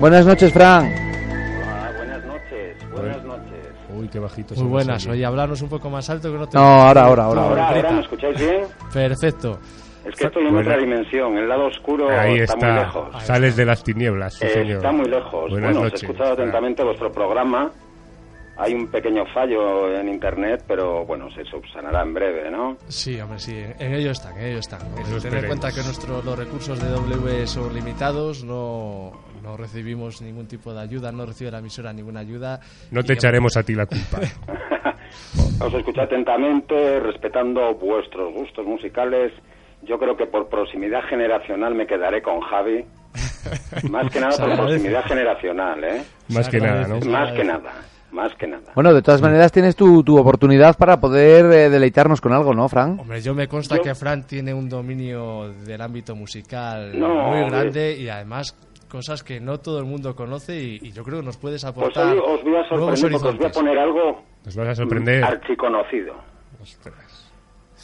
Buenas 0.00 0.24
noches, 0.24 0.52
Fran. 0.52 0.86
Hola, 0.86 1.92
buenas 1.96 2.24
noches, 2.24 2.76
buenas 2.92 3.22
noches. 3.24 3.52
Uy, 3.98 4.08
qué 4.08 4.18
bajito. 4.18 4.54
Muy 4.54 4.64
buenas, 4.68 5.06
oye. 5.06 5.24
hablarnos 5.24 5.60
un 5.60 5.68
poco 5.68 5.90
más 5.90 6.08
alto 6.08 6.32
que 6.32 6.38
no 6.38 6.46
te... 6.48 6.56
No, 6.56 6.64
ahora, 6.64 7.04
ahora, 7.06 7.24
ahora. 7.24 7.42
Ahora, 7.42 7.68
ahora, 7.68 7.90
¿me 7.92 8.00
escucháis 8.00 8.38
bien? 8.38 8.62
Perfecto. 8.92 9.58
Es 10.06 10.14
que 10.16 10.26
estoy 10.26 10.46
en 10.46 10.52
Bueno. 10.54 10.68
otra 10.70 10.80
dimensión, 10.80 11.36
el 11.36 11.48
lado 11.48 11.66
oscuro 11.66 12.08
Ahí 12.08 12.38
está, 12.38 12.56
muy 12.56 12.64
está, 12.68 12.80
lejos. 12.80 13.22
sales 13.24 13.56
de 13.56 13.64
las 13.64 13.82
tinieblas, 13.82 14.34
sí, 14.34 14.46
Eh, 14.46 14.50
señor. 14.50 14.76
está 14.76 14.92
muy 14.92 15.08
lejos. 15.08 15.50
Buenas 15.50 15.70
bueno, 15.72 15.84
noches. 15.84 16.02
he 16.02 16.06
escuchado 16.06 16.32
atentamente 16.34 16.84
vuestro 16.84 17.10
programa. 17.10 17.70
Hay 18.58 18.72
un 18.72 18.86
pequeño 18.90 19.24
fallo 19.34 19.92
en 19.94 20.08
internet, 20.08 20.64
pero 20.66 21.04
bueno, 21.04 21.28
se 21.32 21.44
subsanará 21.44 22.02
en 22.02 22.14
breve, 22.14 22.50
¿no? 22.50 22.76
Sí, 22.88 23.20
hombre, 23.20 23.38
sí, 23.38 23.52
en, 23.54 23.74
en 23.78 23.92
ello 23.94 24.12
están, 24.12 24.34
en 24.38 24.46
ello 24.46 24.58
están. 24.60 24.80
Tener 25.20 25.40
en 25.40 25.46
cuenta 25.48 25.68
que 25.70 25.82
nuestros 25.82 26.24
los 26.24 26.38
recursos 26.38 26.80
de 26.80 26.88
W 26.88 27.46
son 27.46 27.74
limitados, 27.74 28.44
no, 28.44 29.12
no 29.42 29.56
recibimos 29.58 30.22
ningún 30.22 30.46
tipo 30.48 30.72
de 30.72 30.80
ayuda, 30.80 31.12
no 31.12 31.26
recibe 31.26 31.50
la 31.50 31.58
emisora 31.58 31.92
ninguna 31.92 32.20
ayuda. 32.20 32.60
No 32.92 33.02
te 33.02 33.12
echaremos 33.12 33.54
a 33.58 33.62
ti 33.62 33.74
la 33.74 33.84
culpa. 33.84 34.20
Os 35.60 35.74
escuché 35.74 36.00
atentamente, 36.00 36.98
respetando 37.00 37.74
vuestros 37.74 38.32
gustos 38.32 38.64
musicales. 38.66 39.32
Yo 39.86 39.98
creo 39.98 40.16
que 40.16 40.26
por 40.26 40.48
proximidad 40.48 41.02
generacional 41.08 41.74
me 41.74 41.86
quedaré 41.86 42.20
con 42.22 42.40
Javi. 42.40 42.84
Más 43.90 44.10
que 44.10 44.20
nada 44.20 44.36
por 44.36 44.56
proximidad 44.56 45.04
generacional, 45.04 45.82
¿eh? 45.84 46.02
Más 46.28 46.48
que 46.48 46.58
nada, 46.60 46.86
¿no? 46.88 47.00
Más 47.10 47.32
que 47.32 47.44
nada, 47.44 47.72
más 48.10 48.34
que 48.34 48.46
nada. 48.46 48.72
Bueno, 48.74 48.92
de 48.92 49.00
todas 49.02 49.22
maneras 49.22 49.52
tienes 49.52 49.74
tu, 49.76 50.02
tu 50.02 50.18
oportunidad 50.18 50.76
para 50.76 50.98
poder 51.00 51.46
eh, 51.46 51.70
deleitarnos 51.70 52.20
con 52.20 52.32
algo, 52.32 52.52
¿no, 52.52 52.68
Fran? 52.68 52.98
Hombre, 53.00 53.20
yo 53.22 53.34
me 53.34 53.46
consta 53.48 53.76
Yo- 53.76 53.82
que 53.82 53.94
Fran 53.94 54.26
tiene 54.26 54.52
un 54.52 54.68
dominio 54.68 55.48
del 55.64 55.80
ámbito 55.80 56.14
musical 56.16 56.98
No, 56.98 57.08
muy 57.08 57.42
hombre. 57.42 57.50
grande 57.60 57.96
y 57.96 58.08
además 58.08 58.54
cosas 58.88 59.22
que 59.22 59.40
no 59.40 59.58
todo 59.58 59.78
el 59.78 59.84
mundo 59.86 60.14
conoce 60.14 60.56
y, 60.60 60.78
y 60.82 60.92
yo 60.92 61.02
creo 61.02 61.20
que 61.20 61.26
nos 61.26 61.36
puedes 61.38 61.62
Pues 61.64 61.72
aportar 61.76 62.12
hoy 62.14 62.18
os 62.18 62.42
voy 62.44 62.56
a 62.56 62.64
sorprender 62.68 63.14
os 63.14 63.36
voy 63.38 63.46
a 63.46 63.50
poner 63.50 63.78
algo 63.78 64.22
Nos 64.44 64.56
vas 64.56 64.68
a 64.68 64.74
sorprender. 64.74 65.24
archiconocido. 65.24 66.14
Ostras. 66.60 66.94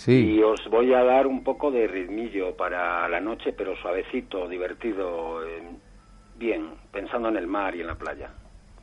Sí. 0.05 0.35
Y 0.35 0.43
os 0.43 0.61
voy 0.69 0.93
a 0.95 1.05
dar 1.05 1.29
un 1.29 1.45
poco 1.45 1.71
de 1.71 1.87
ritmillo 1.87 2.57
para 2.57 3.09
la 3.09 3.21
noche, 3.21 3.53
pero 3.57 3.77
suavecito, 3.77 4.49
divertido, 4.49 5.47
eh, 5.47 5.63
bien, 6.37 6.71
pensando 6.91 7.29
en 7.29 7.37
el 7.37 7.47
mar 7.47 7.77
y 7.77 7.83
en 7.83 7.87
la 7.87 7.95
playa. 7.95 8.31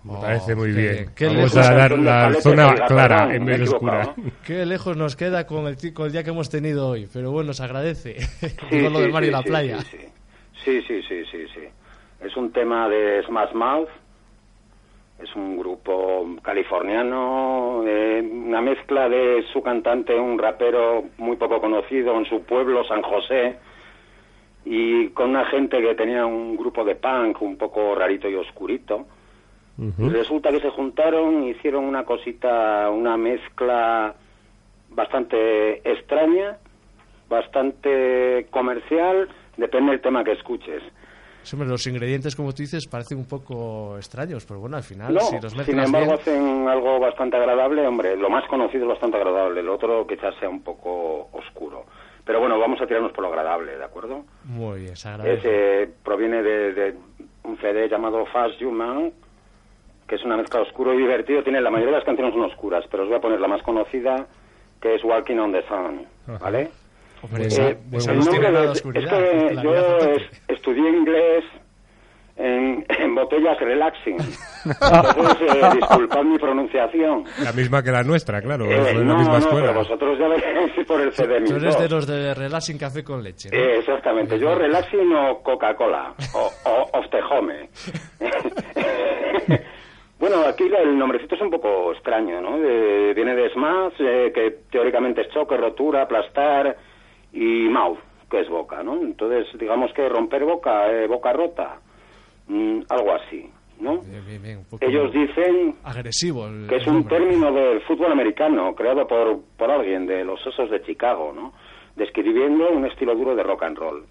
Me 0.05 0.13
Oh, 0.13 0.21
parece 0.21 0.55
muy 0.55 0.73
qué- 0.73 0.81
bien. 0.81 1.05
qué 1.13 1.25
Vamos 1.25 1.53
lejos- 1.53 1.57
a 1.69 1.73
dar 1.73 1.99
la 1.99 2.33
zona 2.35 2.73
clara 2.87 3.35
en 3.35 3.43
vez 3.45 3.57
de 3.57 3.63
oscura. 3.65 4.01
equivocado. 4.03 4.31
Qué 4.45 4.65
lejos 4.65 4.95
nos 4.95 5.17
queda 5.17 5.45
con 5.45 5.67
el, 5.67 5.93
con 5.93 6.05
el 6.05 6.11
día 6.13 6.23
que 6.23 6.29
hemos 6.29 6.49
tenido 6.49 6.87
hoy, 6.87 7.09
pero 7.11 7.31
bueno, 7.31 7.51
se 7.51 7.63
agradece. 7.63 8.21
Sí, 8.21 8.55
con 8.69 8.93
lo 8.93 8.99
sí, 8.99 9.01
del 9.03 9.11
mar 9.11 9.23
y 9.25 9.31
la 9.31 9.39
sí, 9.41 9.43
playa. 9.49 9.79
Sí. 9.81 9.97
sí, 10.63 10.81
sí, 10.87 11.01
sí, 11.03 11.23
sí, 11.29 11.45
sí. 11.53 11.61
Es 12.21 12.37
un 12.37 12.53
tema 12.53 12.87
de 12.87 13.23
Smash 13.23 13.53
Mouth. 13.53 13.89
Es 15.21 15.35
un 15.35 15.57
grupo 15.57 16.25
californiano, 16.41 17.83
eh, 17.85 18.21
una 18.21 18.61
mezcla 18.61 19.09
de 19.09 19.43
su 19.51 19.61
cantante, 19.61 20.17
un 20.17 20.39
rapero 20.39 21.03
muy 21.17 21.35
poco 21.35 21.59
conocido 21.59 22.17
en 22.17 22.25
su 22.25 22.43
pueblo, 22.43 22.85
San 22.85 23.01
José, 23.01 23.57
y 24.63 25.09
con 25.09 25.31
una 25.31 25.45
gente 25.45 25.81
que 25.81 25.95
tenía 25.95 26.25
un 26.25 26.55
grupo 26.55 26.85
de 26.85 26.95
punk 26.95 27.41
un 27.41 27.57
poco 27.57 27.95
rarito 27.95 28.29
y 28.29 28.35
oscurito. 28.35 29.05
Y 29.97 30.09
resulta 30.09 30.51
que 30.51 30.59
se 30.59 30.71
juntaron, 30.71 31.45
hicieron 31.45 31.85
una 31.85 32.03
cosita, 32.03 32.89
una 32.89 33.15
mezcla 33.15 34.13
bastante 34.89 35.89
extraña, 35.89 36.57
bastante 37.29 38.47
comercial, 38.49 39.29
depende 39.55 39.91
del 39.91 40.01
tema 40.01 40.25
que 40.25 40.33
escuches. 40.33 40.83
Hombre, 41.53 41.67
los 41.69 41.85
ingredientes, 41.87 42.35
como 42.35 42.51
tú 42.53 42.61
dices, 42.63 42.85
parecen 42.87 43.17
un 43.17 43.25
poco 43.27 43.95
extraños, 43.97 44.45
pero 44.45 44.59
bueno, 44.59 44.77
al 44.77 44.83
final, 44.83 45.13
No, 45.13 45.21
si 45.21 45.39
los 45.39 45.53
sin 45.53 45.79
embargo 45.79 46.07
bien... 46.07 46.19
hacen 46.19 46.67
algo 46.67 46.99
bastante 46.99 47.37
agradable, 47.37 47.85
hombre, 47.87 48.15
lo 48.15 48.29
más 48.29 48.47
conocido 48.47 48.83
es 48.83 48.89
bastante 48.89 49.17
agradable, 49.17 49.61
el 49.61 49.69
otro 49.69 50.05
quizás 50.05 50.35
sea 50.39 50.49
un 50.49 50.61
poco 50.61 51.29
oscuro. 51.31 51.85
Pero 52.25 52.39
bueno, 52.39 52.59
vamos 52.59 52.79
a 52.81 52.85
tirarnos 52.85 53.11
por 53.13 53.23
lo 53.23 53.29
agradable, 53.29 53.75
¿de 53.77 53.83
acuerdo? 53.83 54.23
Muy 54.43 54.81
bien, 54.81 54.95
se 54.95 55.09
agradece. 55.09 55.83
Ese 55.83 55.91
proviene 56.03 56.43
de, 56.43 56.73
de 56.73 56.95
un 57.43 57.57
CD 57.57 57.89
llamado 57.89 58.25
Fast 58.27 58.61
Human, 58.61 59.11
que 60.07 60.15
es 60.15 60.23
una 60.23 60.37
mezcla 60.37 60.61
oscuro 60.61 60.93
y 60.93 60.97
divertido. 60.97 61.41
Tiene 61.41 61.61
la 61.61 61.71
mayoría 61.71 61.93
de 61.93 61.97
las 61.99 62.05
canciones 62.05 62.33
son 62.33 62.43
oscuras, 62.43 62.85
pero 62.91 63.03
os 63.03 63.09
voy 63.09 63.17
a 63.17 63.21
poner 63.21 63.39
la 63.39 63.47
más 63.47 63.63
conocida, 63.63 64.27
que 64.79 64.93
es 64.95 65.03
Walking 65.03 65.37
on 65.37 65.51
the 65.53 65.63
Sun, 65.67 66.05
¿vale? 66.39 66.69
Hombre, 67.21 67.43
Eh, 67.47 67.77
de- 67.89 67.97
oscuridad, 67.97 69.23
es 69.23 69.49
que 69.49 69.55
la 69.55 69.63
yo 69.63 69.73
es- 69.75 70.41
estudié 70.47 70.89
inglés 70.89 71.43
en, 72.37 72.85
en 72.99 73.15
botellas 73.15 73.59
relaxing. 73.59 74.17
Entonces, 74.65 75.55
eh, 75.55 75.69
disculpad 75.75 76.23
mi 76.23 76.37
pronunciación. 76.37 77.25
La 77.43 77.51
misma 77.51 77.83
que 77.83 77.91
la 77.91 78.03
nuestra, 78.03 78.41
claro. 78.41 78.65
Eh, 78.65 78.75
es 78.91 78.95
la 78.95 79.03
no, 79.03 79.17
misma 79.17 79.33
no, 79.33 79.39
escuela. 79.39 79.67
pero 79.67 79.79
vosotros 79.79 80.17
ya 80.19 80.27
veréis 80.27 80.71
por 80.87 81.01
el 81.01 81.11
CD. 81.13 81.41
Tú 81.45 81.55
eres 81.57 81.77
de 81.79 81.89
los 81.89 82.07
de 82.07 82.33
Relax 82.33 82.65
sin 82.65 82.77
café 82.77 83.03
con 83.03 83.21
leche, 83.23 83.49
¿no? 83.51 83.57
Eh, 83.57 83.79
exactamente. 83.79 84.39
Yo 84.39 84.55
relaxing 84.55 85.13
o 85.13 85.41
Coca-Cola 85.43 86.13
o, 86.33 86.51
o 86.69 86.97
of 86.97 87.05
the 87.11 87.19
home. 87.21 87.69
bueno, 90.19 90.43
aquí 90.47 90.63
el 90.65 90.97
nombrecito 90.97 91.35
es 91.35 91.41
un 91.41 91.49
poco 91.49 91.93
extraño, 91.93 92.41
¿no? 92.41 92.57
De- 92.59 93.13
viene 93.13 93.35
de 93.35 93.49
smash, 93.51 93.93
eh, 93.99 94.31
que 94.33 94.57
teóricamente 94.71 95.21
es 95.21 95.29
choque, 95.29 95.55
rotura, 95.55 96.01
aplastar, 96.03 96.75
y 97.33 97.67
mouth, 97.69 97.99
que 98.29 98.41
es 98.41 98.49
boca, 98.49 98.81
¿no? 98.83 99.01
Entonces, 99.01 99.47
digamos 99.59 99.91
que 99.93 100.07
romper 100.09 100.43
boca, 100.45 100.91
eh, 100.91 101.07
boca 101.07 101.33
rota, 101.33 101.79
mm, 102.47 102.81
algo 102.89 103.13
así, 103.15 103.49
¿no? 103.79 103.99
Bien, 104.01 104.25
bien, 104.25 104.41
bien, 104.41 104.57
un 104.59 104.65
poco 104.65 104.85
Ellos 104.85 105.11
dicen 105.13 105.75
agresivo. 105.83 106.47
el- 106.47 106.67
que 106.67 106.77
es 106.77 106.87
un 106.87 107.07
término 107.07 107.51
del 107.51 107.81
fútbol 107.81 108.11
americano 108.11 108.73
creado 108.75 109.07
por, 109.07 109.41
por 109.57 109.71
alguien 109.71 110.05
de 110.05 110.23
los 110.23 110.39
Osos 110.45 110.69
de 110.69 110.81
Chicago, 110.83 111.31
¿no? 111.33 111.53
Describiendo 111.95 112.69
un 112.69 112.85
estilo 112.85 113.15
duro 113.15 113.35
de 113.35 113.43
rock 113.43 113.63
and 113.63 113.77
roll. 113.77 114.05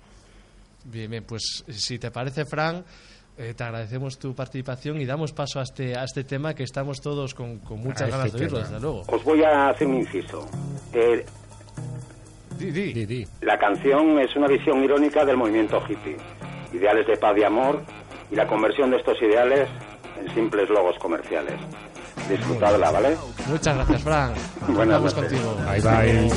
Bien, 0.85 1.11
bien, 1.11 1.25
pues 1.27 1.65
si 1.69 1.99
te 1.99 2.11
parece, 2.11 2.45
Fran, 2.45 2.85
eh, 3.37 3.55
te 3.55 3.63
agradecemos 3.65 4.19
tu 4.19 4.35
participación 4.35 5.01
y 5.01 5.05
damos 5.07 5.33
paso 5.33 5.61
a 5.61 5.63
este, 5.63 5.97
a 5.97 6.05
este 6.05 6.25
tema 6.25 6.55
que 6.55 6.63
estamos 6.65 7.01
todos 7.01 7.35
con, 7.35 7.59
con 7.61 7.79
muchas 7.81 8.03
A 8.03 8.09
ganas 8.11 8.27
este 8.27 8.39
de 8.39 8.45
oírlo, 8.45 8.59
tema. 8.59 8.71
desde 8.71 8.83
luego. 8.83 9.03
Os 9.09 9.25
voy 9.25 9.43
a 9.43 9.69
hacer 9.69 9.87
un 9.87 9.95
inciso. 9.97 10.49
Eh, 10.93 11.25
Di, 12.59 12.73
di. 12.73 12.93
Di, 12.93 13.07
di. 13.07 13.27
la 13.43 13.57
canción 13.57 14.19
es 14.19 14.35
una 14.35 14.49
visión 14.49 14.83
irónica 14.83 15.25
del 15.25 15.37
movimiento 15.37 15.81
hippie, 15.89 16.17
ideales 16.73 17.07
de 17.07 17.17
paz 17.17 17.37
y 17.39 17.45
amor 17.45 17.81
y 18.33 18.35
la 18.35 18.49
conversión 18.49 18.91
de 18.91 18.97
estos 18.97 19.17
ideales 19.23 19.69
en 20.21 20.35
simples 20.35 20.69
logos 20.69 20.99
comerciales. 20.99 21.55
Disfrutadla, 22.29 22.91
¿vale? 22.91 23.17
Muchas 23.49 23.77
gracias, 23.77 24.03
Fran. 24.03 24.35
Buenas 24.75 25.01
noches. 25.01 25.15
contigo. 25.15 25.57
Bye, 25.67 26.29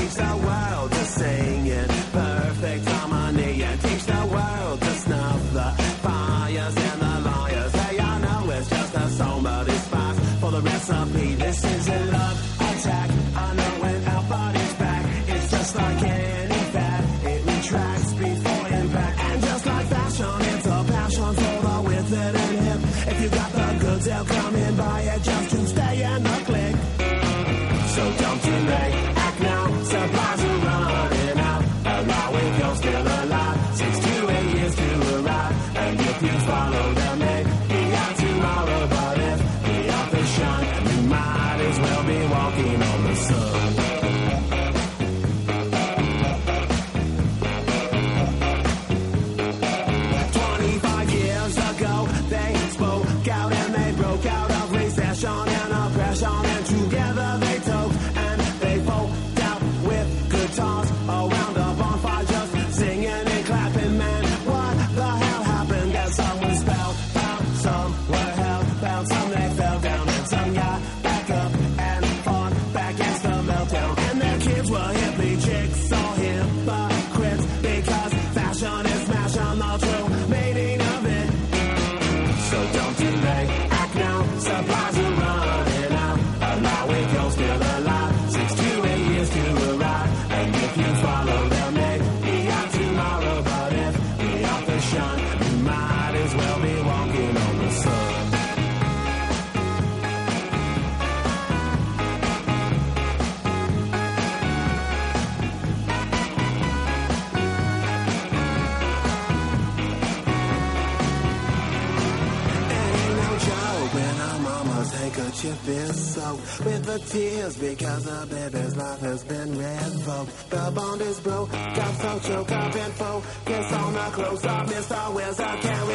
the 116.92 117.00
tears 117.00 117.58
because 117.58 118.04
the 118.04 118.28
baby's 118.30 118.76
life 118.76 119.00
has 119.00 119.24
been 119.24 119.58
revoked. 119.58 120.50
The 120.50 120.72
bond 120.76 121.02
is 121.02 121.20
broke, 121.22 121.52
got 121.52 121.94
so 121.96 122.20
choked 122.20 122.52
up 122.52 122.76
and 122.76 122.94
focus 122.94 123.74
on 123.74 123.94
the 123.94 124.08
close 124.12 124.46
up. 124.46 124.68
Mr. 124.68 125.16
Wills, 125.16 125.40
I 125.40 125.58
can't 125.60 125.88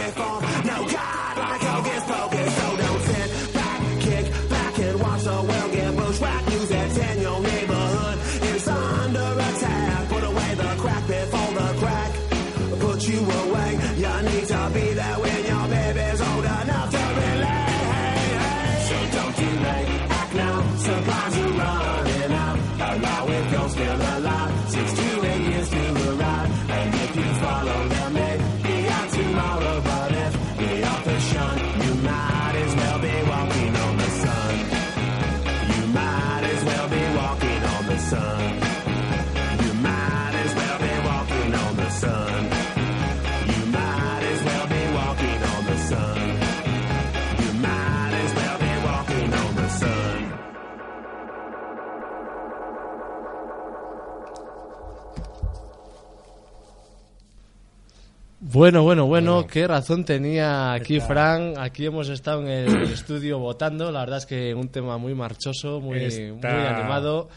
Bueno, 58.56 58.82
bueno, 58.84 59.04
bueno, 59.04 59.46
qué 59.46 59.66
razón 59.66 60.06
tenía 60.06 60.72
aquí 60.72 60.98
Fran. 60.98 61.58
Aquí 61.58 61.84
hemos 61.84 62.08
estado 62.08 62.40
en 62.40 62.48
el 62.48 62.82
estudio 62.90 63.38
votando. 63.38 63.92
La 63.92 64.00
verdad 64.00 64.16
es 64.16 64.24
que 64.24 64.54
un 64.54 64.68
tema 64.70 64.96
muy 64.96 65.14
marchoso, 65.14 65.78
muy, 65.78 65.98
Está- 66.04 66.54
muy 66.54 66.66
animado. 66.66 67.28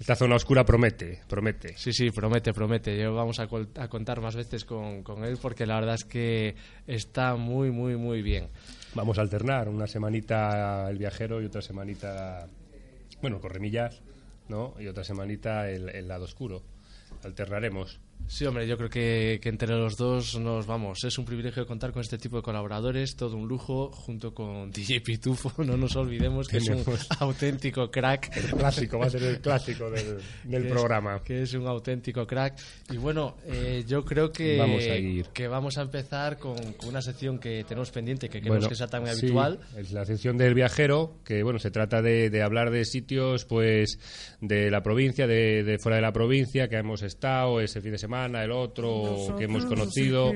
Esta 0.00 0.16
zona 0.16 0.34
oscura 0.34 0.64
promete, 0.64 1.20
promete. 1.28 1.74
Sí, 1.78 1.92
sí, 1.92 2.10
promete, 2.10 2.52
promete. 2.52 2.98
Yo 3.00 3.14
vamos 3.14 3.38
a, 3.38 3.46
col- 3.46 3.68
a 3.78 3.86
contar 3.86 4.20
más 4.20 4.34
veces 4.34 4.64
con, 4.64 5.04
con 5.04 5.24
él 5.24 5.38
porque 5.40 5.66
la 5.66 5.76
verdad 5.76 5.94
es 5.94 6.04
que 6.04 6.56
está 6.88 7.36
muy, 7.36 7.70
muy, 7.70 7.94
muy 7.96 8.20
bien. 8.20 8.48
Vamos 8.96 9.18
a 9.18 9.20
alternar 9.20 9.68
una 9.68 9.86
semanita 9.86 10.90
el 10.90 10.98
viajero 10.98 11.40
y 11.40 11.46
otra 11.46 11.62
semanita, 11.62 12.48
bueno, 13.22 13.38
corremillas, 13.40 14.02
¿no? 14.48 14.74
Y 14.80 14.88
otra 14.88 15.04
semanita 15.04 15.70
el, 15.70 15.88
el 15.90 16.08
lado 16.08 16.24
oscuro. 16.24 16.62
alternaremos. 17.22 18.00
Sí, 18.28 18.44
hombre, 18.44 18.66
yo 18.66 18.76
creo 18.76 18.90
que, 18.90 19.38
que 19.40 19.48
entre 19.48 19.68
los 19.68 19.96
dos 19.96 20.36
nos 20.40 20.66
vamos. 20.66 21.04
Es 21.04 21.16
un 21.16 21.24
privilegio 21.24 21.64
contar 21.64 21.92
con 21.92 22.02
este 22.02 22.18
tipo 22.18 22.36
de 22.36 22.42
colaboradores, 22.42 23.14
todo 23.14 23.36
un 23.36 23.46
lujo, 23.46 23.92
junto 23.92 24.34
con 24.34 24.70
DJ 24.72 25.00
Pitufo. 25.00 25.52
No 25.62 25.76
nos 25.76 25.94
olvidemos 25.94 26.48
que 26.48 26.56
es 26.56 26.68
un 26.68 26.82
auténtico 27.20 27.88
crack. 27.88 28.36
El 28.36 28.46
clásico, 28.50 28.98
va 28.98 29.06
a 29.06 29.10
ser 29.10 29.22
el 29.22 29.40
clásico 29.40 29.88
del, 29.92 30.18
del 30.42 30.62
que 30.62 30.66
es- 30.68 30.72
programa. 30.74 31.22
que 31.22 31.42
es 31.42 31.54
un 31.54 31.68
auténtico 31.68 32.26
crack. 32.26 32.58
Y 32.90 32.96
bueno, 32.96 33.36
eh, 33.46 33.84
yo 33.86 34.04
creo 34.04 34.32
que 34.32 34.58
Vamos 34.58 34.82
a 34.84 34.96
ir. 34.96 35.26
que 35.26 35.46
vamos 35.46 35.78
a 35.78 35.82
empezar 35.82 36.36
con, 36.36 36.56
con 36.72 36.88
una 36.88 37.02
sección 37.02 37.38
que 37.38 37.62
tenemos 37.62 37.92
pendiente, 37.92 38.28
que 38.28 38.40
queremos 38.40 38.56
Bueno, 38.58 38.68
que 38.68 38.74
sea 38.74 38.88
tan 38.88 39.06
sí, 39.06 39.26
habitual. 39.26 39.60
es 39.76 39.92
la 39.92 40.04
sección 40.04 40.36
del 40.36 40.54
viajero, 40.54 41.20
que 41.24 41.44
bueno, 41.44 41.60
se 41.60 41.70
trata 41.70 42.02
de, 42.02 42.28
de 42.28 42.42
hablar 42.42 42.72
de 42.72 42.84
sitios 42.86 43.44
pues 43.44 44.00
de 44.40 44.68
la 44.68 44.82
provincia, 44.82 45.28
de, 45.28 45.62
de 45.62 45.78
fuera 45.78 45.94
de 45.96 46.02
la 46.02 46.12
provincia, 46.12 46.68
que 46.68 46.74
hemos 46.76 47.02
estado 47.02 47.60
ese 47.60 47.80
fin 47.80 47.92
de 47.92 47.98
semana, 47.98 48.05
el 48.06 48.52
otro, 48.52 49.34
que 49.36 49.44
hemos 49.44 49.64
conocido, 49.64 50.32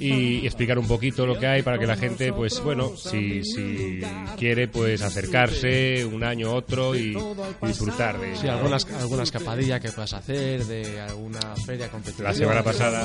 y, 0.00 0.38
y 0.40 0.46
explicar 0.46 0.78
un 0.78 0.86
poquito 0.86 1.26
lo 1.26 1.38
que 1.38 1.46
hay 1.46 1.62
para 1.62 1.78
que 1.78 1.86
la 1.86 1.96
gente, 1.96 2.32
pues 2.32 2.60
bueno, 2.62 2.96
si, 2.96 3.44
si 3.44 4.00
quiere, 4.38 4.68
pues 4.68 5.02
acercarse 5.02 6.04
un 6.04 6.22
año 6.24 6.54
otro 6.54 6.94
y, 6.94 7.16
y 7.62 7.66
disfrutar 7.66 8.18
de 8.20 8.36
Sí, 8.36 8.46
algunas, 8.46 8.84
alguna 9.00 9.24
escapadilla 9.24 9.80
que 9.80 9.90
puedas 9.90 10.12
hacer, 10.14 10.64
de 10.66 11.00
alguna 11.00 11.40
feria 11.66 11.88
competitiva. 11.90 12.28
La 12.28 12.34
semana 12.34 12.62
pasada 12.62 13.04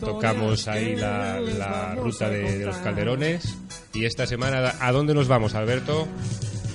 tocamos 0.00 0.66
ahí 0.68 0.96
la, 0.96 1.40
la 1.40 1.94
ruta 1.94 2.28
de, 2.28 2.58
de 2.58 2.66
los 2.66 2.76
calderones 2.78 3.56
y 3.94 4.04
esta 4.04 4.26
semana, 4.26 4.74
¿a 4.80 4.92
dónde 4.92 5.14
nos 5.14 5.28
vamos, 5.28 5.54
Alberto? 5.54 6.08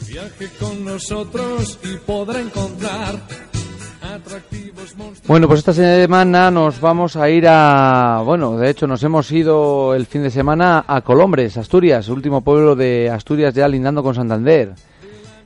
Viaje 0.07 0.47
con 0.59 0.85
nosotros 0.85 1.77
y 1.83 1.97
podrá 1.97 2.39
encontrar 2.39 3.19
atractivos 4.01 4.17
monstruos. 4.17 4.56
Bueno, 5.27 5.47
pues 5.47 5.59
esta 5.59 5.73
semana 5.73 6.51
nos 6.51 6.79
vamos 6.79 7.15
a 7.15 7.29
ir 7.29 7.45
a... 7.47 8.21
Bueno, 8.23 8.57
de 8.57 8.69
hecho 8.69 8.87
nos 8.87 9.03
hemos 9.03 9.31
ido 9.31 9.93
el 9.95 10.05
fin 10.05 10.23
de 10.23 10.29
semana 10.29 10.85
a 10.87 11.01
Colombres, 11.01 11.57
Asturias, 11.57 12.09
último 12.09 12.41
pueblo 12.41 12.75
de 12.75 13.09
Asturias 13.09 13.53
ya 13.53 13.67
lindando 13.67 14.03
con 14.03 14.15
Santander, 14.15 14.73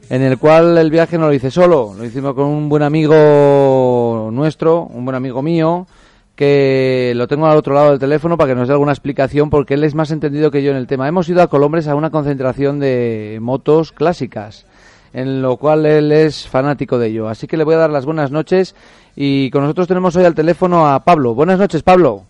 en 0.10 0.22
el 0.22 0.38
cual 0.38 0.78
el 0.78 0.92
viaje 0.92 1.18
no 1.18 1.28
lo 1.28 1.34
hice 1.34 1.50
solo, 1.50 1.94
lo 1.98 2.06
hicimos 2.06 2.34
con 2.34 2.46
un 2.46 2.70
buen 2.70 2.84
amigo 2.84 4.30
nuestro, 4.32 4.84
un 4.84 5.06
buen 5.06 5.16
amigo 5.16 5.42
mío, 5.42 5.88
que 6.36 7.14
lo 7.16 7.28
tengo 7.28 7.48
al 7.48 7.58
otro 7.58 7.74
lado 7.74 7.92
del 7.92 8.00
teléfono 8.00 8.38
para 8.38 8.50
que 8.50 8.56
nos 8.56 8.68
dé 8.68 8.74
alguna 8.74 8.94
explicación 8.94 9.50
porque 9.50 9.76
él 9.76 9.84
es 9.84 9.96
más 9.96 10.12
entendido 10.12 10.52
que 10.52 10.64
yo 10.64 10.72
en 10.72 10.78
el 10.78 10.88
tema. 10.88 11.08
Hemos 11.08 11.30
ido 11.30 11.42
a 11.42 11.48
Colombres 11.48 11.88
a 11.88 11.96
una 11.96 12.10
concentración 12.10 12.80
de 12.80 13.40
motos 13.42 13.92
clásicas, 13.92 14.66
en 15.14 15.42
lo 15.42 15.58
cual 15.58 15.86
él 15.86 16.12
es 16.12 16.48
fanático 16.48 16.98
de 16.98 17.08
ello. 17.08 17.28
Así 17.30 17.48
que 17.48 17.58
le 17.58 17.64
voy 17.64 17.76
a 17.76 17.80
dar 17.80 17.90
las 17.90 18.06
buenas 18.06 18.32
noches 18.32 18.76
y 19.16 19.50
con 19.52 19.62
nosotros 19.64 19.88
tenemos 19.88 20.16
hoy 20.16 20.26
al 20.26 20.36
teléfono 20.36 20.88
a 20.88 21.04
Pablo. 21.04 21.34
Buenas 21.34 21.60
noches, 21.60 21.84
Pablo. 21.84 22.26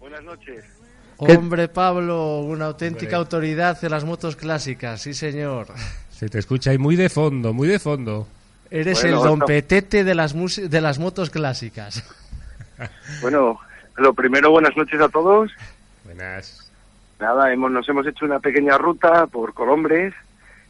Buenas 0.00 0.22
noches. 0.24 0.64
¿Qué- 1.24 1.36
Hombre, 1.36 1.68
Pablo, 1.68 2.40
una 2.40 2.66
auténtica 2.66 3.16
autoridad 3.16 3.80
de 3.80 3.88
las 3.88 4.04
motos 4.04 4.36
clásicas, 4.36 5.00
sí 5.00 5.14
señor. 5.14 5.68
Se 6.10 6.28
te 6.28 6.38
escucha 6.38 6.70
ahí 6.72 6.78
muy 6.78 6.96
de 6.96 7.08
fondo, 7.08 7.52
muy 7.54 7.68
de 7.68 7.78
fondo. 7.78 8.26
Eres 8.70 9.00
Bueno, 9.02 9.18
el 9.18 9.22
don 9.28 9.38
no. 9.40 9.46
Petete 9.46 10.02
de 10.04 10.14
las, 10.14 10.34
mus- 10.34 10.68
de 10.68 10.80
las 10.80 10.98
motos 10.98 11.30
clásicas. 11.30 12.02
Bueno, 13.22 13.58
lo 13.96 14.12
primero, 14.12 14.50
buenas 14.50 14.76
noches 14.76 15.00
a 15.00 15.08
todos. 15.08 15.50
Buenas. 16.04 16.70
Nada, 17.18 17.50
hemos, 17.50 17.70
nos 17.70 17.88
hemos 17.88 18.06
hecho 18.06 18.26
una 18.26 18.38
pequeña 18.38 18.76
ruta 18.76 19.26
por 19.28 19.54
Colombres, 19.54 20.12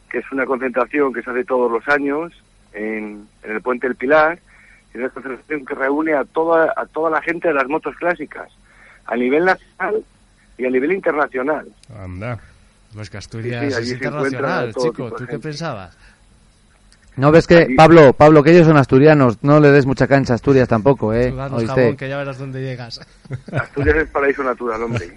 que 0.09 0.19
es 0.19 0.31
una 0.31 0.45
concentración 0.45 1.13
que 1.13 1.21
se 1.21 1.29
hace 1.29 1.43
todos 1.43 1.71
los 1.71 1.87
años 1.87 2.33
en, 2.73 3.27
en 3.43 3.51
el 3.51 3.61
Puente 3.61 3.87
del 3.87 3.95
Pilar. 3.95 4.39
Es 4.93 4.95
una 4.95 5.09
concentración 5.09 5.65
que 5.65 5.75
reúne 5.75 6.13
a 6.13 6.23
toda, 6.23 6.73
a 6.75 6.85
toda 6.85 7.09
la 7.09 7.21
gente 7.21 7.47
de 7.49 7.53
las 7.53 7.67
motos 7.67 7.95
clásicas, 7.97 8.49
a 9.05 9.15
nivel 9.15 9.45
nacional 9.45 10.03
y 10.57 10.65
a 10.65 10.69
nivel 10.69 10.93
internacional. 10.93 11.67
Anda. 11.97 12.39
Pues 12.93 13.09
que 13.09 13.17
Asturias 13.17 13.63
Sí, 13.65 13.71
sí, 13.71 13.77
allí 13.77 13.87
es 13.89 13.93
internacional, 13.93 14.73
chico. 14.73 15.11
¿Tú 15.11 15.25
qué 15.25 15.39
pensabas? 15.39 15.95
No 17.17 17.31
ves 17.31 17.47
que. 17.47 17.73
Pablo, 17.75 18.13
Pablo, 18.13 18.43
que 18.43 18.51
ellos 18.51 18.67
son 18.67 18.77
asturianos, 18.77 19.43
no 19.43 19.59
le 19.59 19.71
des 19.71 19.85
mucha 19.87 20.07
cancha 20.07 20.33
a 20.33 20.35
Asturias 20.35 20.67
tampoco, 20.67 21.13
¿eh? 21.13 21.33
Jabón 21.35 21.97
que 21.97 22.07
ya 22.07 22.17
verás 22.17 22.37
dónde 22.37 22.61
llegas. 22.61 23.01
Asturias 23.51 23.97
es 23.97 24.09
paraíso 24.09 24.43
natural, 24.43 24.83
hombre. 24.83 25.09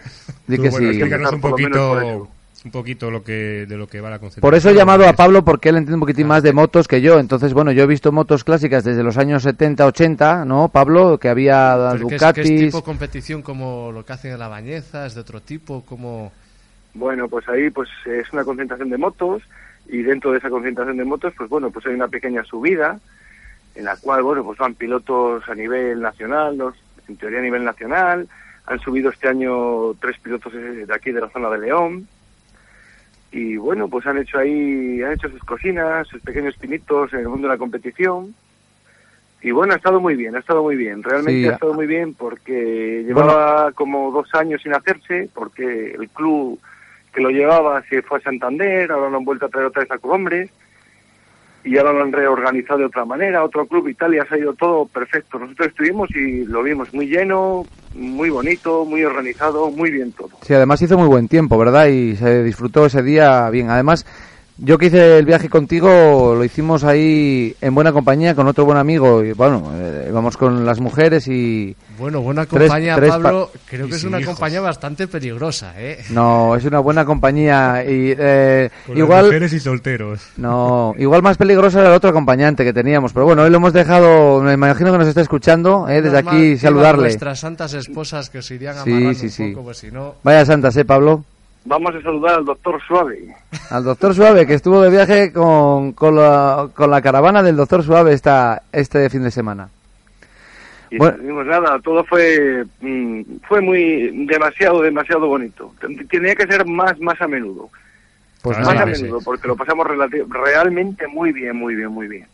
Tú, 0.47 0.63
que 0.63 0.71
bueno, 0.71 0.79
sí. 0.79 0.97
explícanos 0.97 1.33
un 1.33 1.41
poquito. 1.41 2.29
Un 2.65 2.71
poquito 2.71 3.11
lo 3.11 3.23
que, 3.23 3.67
de 3.67 3.77
lo 3.77 3.87
que 3.87 4.01
va 4.01 4.11
la 4.11 4.19
concentración. 4.19 4.43
Por 4.43 4.55
eso 4.55 4.71
he 4.71 4.75
llamado 4.75 5.09
a 5.09 5.15
Pablo 5.15 5.45
porque 5.45 5.71
él 5.71 5.77
entiende 5.77 5.95
un 5.95 6.01
poquitín 6.01 6.27
más 6.27 6.43
de 6.43 6.53
motos 6.53 6.89
que 6.89 7.01
yo. 7.01 7.19
Entonces, 7.19 7.55
bueno, 7.55 7.73
yo 7.73 7.85
he 7.85 7.87
visto 7.87 8.13
motos 8.13 8.45
clásicas 8.45 8.85
desde 8.85 9.03
los 9.03 9.17
años 9.17 9.43
70, 9.43 9.87
80, 9.87 10.45
¿no, 10.45 10.69
Pablo? 10.69 11.19
Que 11.19 11.29
había 11.29 11.75
Pero 11.93 12.09
¿qué 12.09 12.15
es, 12.15 12.21
Ducatis. 12.21 12.51
es 12.51 12.61
tipo 12.67 12.85
competición 12.85 13.43
como 13.43 13.93
lo 13.93 14.05
que 14.05 14.13
hacen 14.13 14.33
en 14.33 14.39
la 14.39 14.49
bañeza? 14.49 15.07
¿Es 15.07 15.15
de 15.15 15.23
otro 15.23 15.41
tipo? 15.41 15.83
como 15.85 16.33
Bueno, 16.95 17.29
pues 17.29 17.49
ahí 17.49 17.71
pues 17.71 17.89
es 18.05 18.31
una 18.33 18.45
concentración 18.45 18.91
de 18.91 18.99
motos 18.99 19.43
y 19.89 20.03
dentro 20.03 20.33
de 20.33 20.39
esa 20.39 20.51
concentración 20.51 20.97
de 20.97 21.05
motos, 21.05 21.33
pues 21.37 21.49
bueno, 21.49 21.71
pues 21.71 21.87
hay 21.87 21.95
una 21.95 22.09
pequeña 22.09 22.45
subida 22.45 22.99
en 23.75 23.85
la 23.85 23.97
cual, 23.97 24.23
bueno, 24.23 24.45
pues 24.45 24.59
van 24.59 24.75
pilotos 24.75 25.49
a 25.49 25.55
nivel 25.55 26.01
nacional, 26.01 26.59
los, 26.59 26.75
en 27.09 27.17
teoría 27.17 27.39
a 27.39 27.43
nivel 27.43 27.65
nacional. 27.65 28.29
Han 28.67 28.79
subido 28.81 29.11
este 29.11 29.29
año 29.29 29.95
tres 29.95 30.19
pilotos 30.19 30.53
de 30.53 30.87
aquí 30.95 31.11
de 31.11 31.21
la 31.21 31.31
zona 31.31 31.49
de 31.51 31.59
León. 31.59 32.07
Y 33.33 33.57
bueno, 33.57 33.89
pues 33.89 34.07
han 34.07 34.19
hecho 34.19 34.39
ahí, 34.39 35.03
han 35.03 35.13
hecho 35.13 35.29
sus 35.29 35.43
cocinas, 35.45 36.09
sus 36.09 36.21
pequeños 36.23 36.57
pinitos 36.57 37.13
en 37.13 37.21
el 37.21 37.29
mundo 37.29 37.47
de 37.49 37.55
la 37.55 37.59
competición. 37.59 38.35
Y 39.43 39.53
bueno, 39.53 39.73
ha 39.73 39.77
estado 39.77 40.01
muy 40.01 40.17
bien, 40.17 40.37
ha 40.37 40.41
estado 40.41 40.63
muy 40.63 40.77
bien. 40.77 41.03
Realmente 41.03 41.43
Sí, 41.43 41.49
ha 41.49 41.55
estado 41.55 41.73
muy 41.73 41.87
bien 41.87 42.15
porque 42.15 43.05
llevaba 43.07 43.73
como 43.73 44.11
dos 44.11 44.35
años 44.35 44.61
sin 44.63 44.75
hacerse, 44.75 45.31
porque 45.35 45.93
el 45.93 46.09
club 46.11 46.61
que 47.15 47.21
lo 47.21 47.31
llevaba 47.31 47.83
se 47.89 48.03
fue 48.03 48.19
a 48.19 48.23
Santander, 48.23 48.91
ahora 48.93 49.11
lo 49.11 49.17
han 49.17 49.25
vuelto 49.25 49.47
a 49.47 49.49
traer 49.49 49.67
otra 49.67 49.83
vez 49.83 49.91
a 49.91 49.99
Colombres 49.99 50.51
y 51.65 51.77
ahora 51.77 51.93
lo 51.93 52.03
han 52.03 52.13
reorganizado 52.13 52.81
de 52.81 52.87
otra 52.87 53.05
manera, 53.05 53.45
otro 53.45 53.67
club, 53.67 53.89
Italia, 53.89 54.25
se 54.29 54.35
ha 54.35 54.39
ido 54.39 54.55
todo 54.55 54.87
perfecto. 54.87 55.39
Nosotros 55.39 55.69
estuvimos 55.69 56.09
y 56.15 56.45
lo 56.45 56.63
vimos 56.63 56.93
muy 56.95 57.07
lleno, 57.07 57.67
muy 57.95 58.31
bonito, 58.31 58.85
muy 58.85 59.05
organizado, 59.05 59.71
muy 59.71 59.91
bien 59.91 60.13
todo. 60.13 60.31
Sí, 60.43 60.55
además 60.55 60.81
hizo 60.81 60.97
muy 60.97 61.09
buen 61.09 61.29
tiempo, 61.29 61.59
¿verdad? 61.59 61.89
Y 61.89 62.17
se 62.17 62.43
disfrutó 62.43 62.87
ese 62.87 63.03
día 63.03 63.51
bien. 63.51 63.69
Además, 63.69 64.07
yo 64.63 64.77
que 64.79 64.87
hice 64.87 65.19
el 65.19 65.25
viaje 65.25 65.49
contigo, 65.49 66.35
lo 66.37 66.45
hicimos 66.45 66.85
ahí 66.85 67.55
en 67.61 67.75
buena 67.75 67.93
compañía 67.93 68.35
con 68.35 68.47
otro 68.47 68.65
buen 68.65 68.77
amigo. 68.79 69.25
Y 69.25 69.33
bueno, 69.33 69.73
eh, 69.75 70.07
íbamos 70.11 70.37
con 70.37 70.65
las 70.67 70.81
mujeres 70.81 71.27
y. 71.29 71.75
Bueno, 71.99 72.21
buena 72.21 72.47
compañía, 72.47 72.95
tres 72.97 73.11
Pablo. 73.11 73.51
pa- 73.53 73.59
Creo 73.69 73.89
que 73.89 73.97
es 73.97 74.05
una 74.05 74.21
hijos. 74.21 74.35
compañía 74.35 74.61
bastante 74.61 75.07
peligrosa, 75.09 75.75
¿eh? 75.79 75.99
No, 76.11 76.55
es 76.57 76.65
una 76.65 76.79
buena 76.81 77.05
compañía. 77.05 77.83
Y 77.85 78.15
eh, 78.19 78.71
Con 78.87 78.95
las 78.95 79.05
igual. 79.05 79.25
mujeres 79.27 79.53
y 79.53 79.61
solteros. 79.61 80.21
No, 80.37 80.95
igual 80.99 81.23
más 81.23 81.37
peligroso 81.37 81.79
era 81.81 81.89
el 81.89 81.95
otro 81.95 82.11
acompañante 82.11 82.65
que 82.65 82.73
teníamos. 82.73 83.13
Pero 83.13 83.27
bueno, 83.27 83.43
hoy 83.43 83.51
lo 83.51 83.57
hemos 83.57 83.73
dejado. 83.73 84.41
Me 84.43 84.53
imagino 84.55 84.93
que 84.93 84.99
nos 84.99 85.09
está 85.09 85.21
escuchando. 85.21 85.89
¿eh? 85.89 86.03
Desde 86.03 86.23
Normal, 86.23 86.35
aquí 86.37 86.57
saludarle. 86.57 87.03
Nuestras 87.05 87.41
santas 87.41 87.75
esposas 87.75 88.31
que 88.31 88.39
os 88.39 88.51
irían 88.51 88.75
Sí, 88.85 88.91
amarrando 88.91 89.15
sí, 89.15 89.27
un 89.27 89.31
sí. 89.33 89.51
poco, 89.53 89.65
pues 89.65 89.79
si 89.79 89.91
no... 89.91 90.15
Vaya 90.23 90.45
santas, 90.45 90.77
¿eh, 90.77 90.85
Pablo? 90.85 91.25
Vamos 91.65 91.95
a 91.95 92.01
saludar 92.03 92.37
al 92.39 92.45
doctor 92.45 92.81
Suave. 92.87 93.35
Al 93.71 93.85
doctor 93.85 94.15
Suave, 94.15 94.47
que 94.47 94.55
estuvo 94.55 94.81
de 94.81 94.91
viaje 94.91 95.33
con, 95.33 95.93
con, 95.93 96.17
la, 96.17 96.69
con 96.75 96.91
la 96.91 97.03
caravana 97.03 97.43
del 97.43 97.57
doctor 97.57 97.83
Suave 97.83 98.15
esta, 98.15 98.63
este 98.73 99.09
fin 99.11 99.23
de 99.23 99.31
semana. 99.31 99.69
Y 100.91 100.97
Bueno. 100.97 101.15
estuvimos 101.17 101.47
nada, 101.47 101.79
todo 101.81 102.03
fue 102.05 102.65
mm, 102.81 103.21
fue 103.47 103.61
muy 103.61 104.27
demasiado, 104.27 104.81
demasiado 104.83 105.27
bonito. 105.29 105.73
Ten- 105.81 106.09
Tenía 106.09 106.35
que 106.35 106.47
ser 106.47 106.67
más, 106.67 106.99
más 106.99 107.21
a 107.21 107.29
menudo. 107.29 107.69
Pues 108.43 108.59
más 108.59 108.69
nada, 108.69 108.83
a 108.83 108.87
menudo, 108.87 109.19
sí. 109.19 109.25
porque 109.25 109.47
lo 109.47 109.55
pasamos 109.55 109.87
realmente 109.87 111.07
muy 111.07 111.31
bien, 111.33 111.55
muy 111.57 111.75
bien, 111.77 111.89
muy 111.93 112.09
bien. 112.09 112.27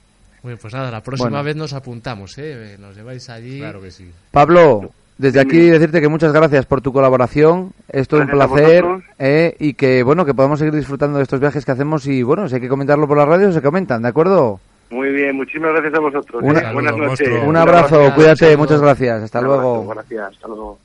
Bueno, 0.42 0.56
pues 0.62 0.72
nada, 0.72 0.90
la 0.92 1.02
próxima 1.02 1.28
Bueno. 1.30 1.44
vez 1.44 1.56
nos 1.56 1.72
apuntamos, 1.72 2.38
¿eh? 2.38 2.76
Nos 2.78 2.94
lleváis 2.96 3.28
allí. 3.28 3.58
Claro 3.58 3.82
que 3.82 3.90
sí. 3.90 4.08
Pablo, 4.30 4.90
desde 5.18 5.40
aquí 5.40 5.58
decirte 5.58 6.00
que 6.00 6.08
muchas 6.08 6.32
gracias 6.32 6.66
por 6.66 6.80
tu 6.80 6.92
colaboración. 6.92 7.72
Es 7.88 8.06
todo 8.08 8.20
un 8.20 8.26
Gracias 8.26 8.48
placer 8.60 8.84
eh, 9.18 9.56
y 9.58 9.74
que 9.74 10.02
bueno 10.02 10.24
que 10.24 10.34
podamos 10.34 10.58
seguir 10.58 10.74
disfrutando 10.74 11.16
de 11.18 11.22
estos 11.22 11.40
viajes 11.40 11.64
que 11.64 11.72
hacemos 11.72 12.06
y 12.06 12.22
bueno, 12.22 12.48
si 12.48 12.56
hay 12.56 12.60
que 12.60 12.68
comentarlo 12.68 13.06
por 13.08 13.16
la 13.16 13.24
radio 13.24 13.52
se 13.52 13.62
comentan, 13.62 14.02
¿de 14.02 14.08
acuerdo? 14.08 14.60
Muy 14.90 15.10
bien, 15.10 15.34
muchísimas 15.34 15.72
gracias 15.72 15.94
a 15.94 16.00
vosotros. 16.00 16.42
Una- 16.44 16.60
¿eh? 16.60 16.72
Buenas 16.72 16.96
noches. 16.96 17.28
monstruo. 17.28 17.48
Un 17.48 17.56
abrazo, 17.56 17.96
gracias, 17.96 18.14
cuídate, 18.14 18.36
saludo. 18.46 18.58
muchas 18.58 18.80
gracias, 18.80 19.22
hasta 19.22 19.38
abrazo, 19.38 19.56
luego. 19.56 19.88
Gracias, 19.88 20.28
hasta 20.32 20.48
luego. 20.48 20.78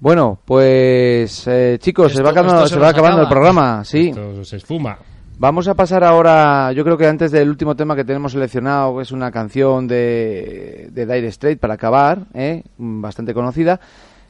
Bueno, 0.00 0.38
pues 0.44 1.46
eh, 1.46 1.78
chicos, 1.80 2.12
se 2.12 2.22
va 2.22 2.30
acabando, 2.30 2.66
se 2.66 2.74
se 2.74 2.80
va 2.80 2.88
acabando 2.88 3.22
el 3.22 3.28
programa, 3.28 3.84
sí. 3.84 4.08
Esto 4.08 4.44
se 4.44 4.56
esfuma. 4.56 4.98
Vamos 5.36 5.66
a 5.66 5.74
pasar 5.74 6.04
ahora, 6.04 6.70
yo 6.72 6.84
creo 6.84 6.96
que 6.96 7.08
antes 7.08 7.32
del 7.32 7.48
último 7.48 7.74
tema 7.74 7.96
que 7.96 8.04
tenemos 8.04 8.32
seleccionado, 8.32 8.96
que 8.96 9.02
es 9.02 9.10
una 9.10 9.32
canción 9.32 9.88
de, 9.88 10.88
de 10.92 11.06
Dire 11.06 11.32
Straits 11.32 11.60
para 11.60 11.74
acabar, 11.74 12.20
¿eh? 12.34 12.62
Mm, 12.78 13.00
bastante 13.00 13.34
conocida. 13.34 13.80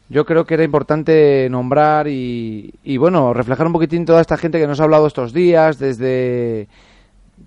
Yo 0.09 0.25
creo 0.25 0.47
que 0.47 0.55
era 0.55 0.65
importante 0.65 1.47
nombrar 1.51 2.09
y, 2.09 2.73
y, 2.83 2.97
bueno, 2.97 3.35
reflejar 3.35 3.67
un 3.67 3.75
poquitín 3.75 4.07
toda 4.07 4.23
esta 4.23 4.39
gente 4.39 4.59
que 4.59 4.67
nos 4.67 4.81
ha 4.81 4.85
hablado 4.85 5.07
estos 5.07 5.35
días, 5.35 5.79
desde 5.79 6.69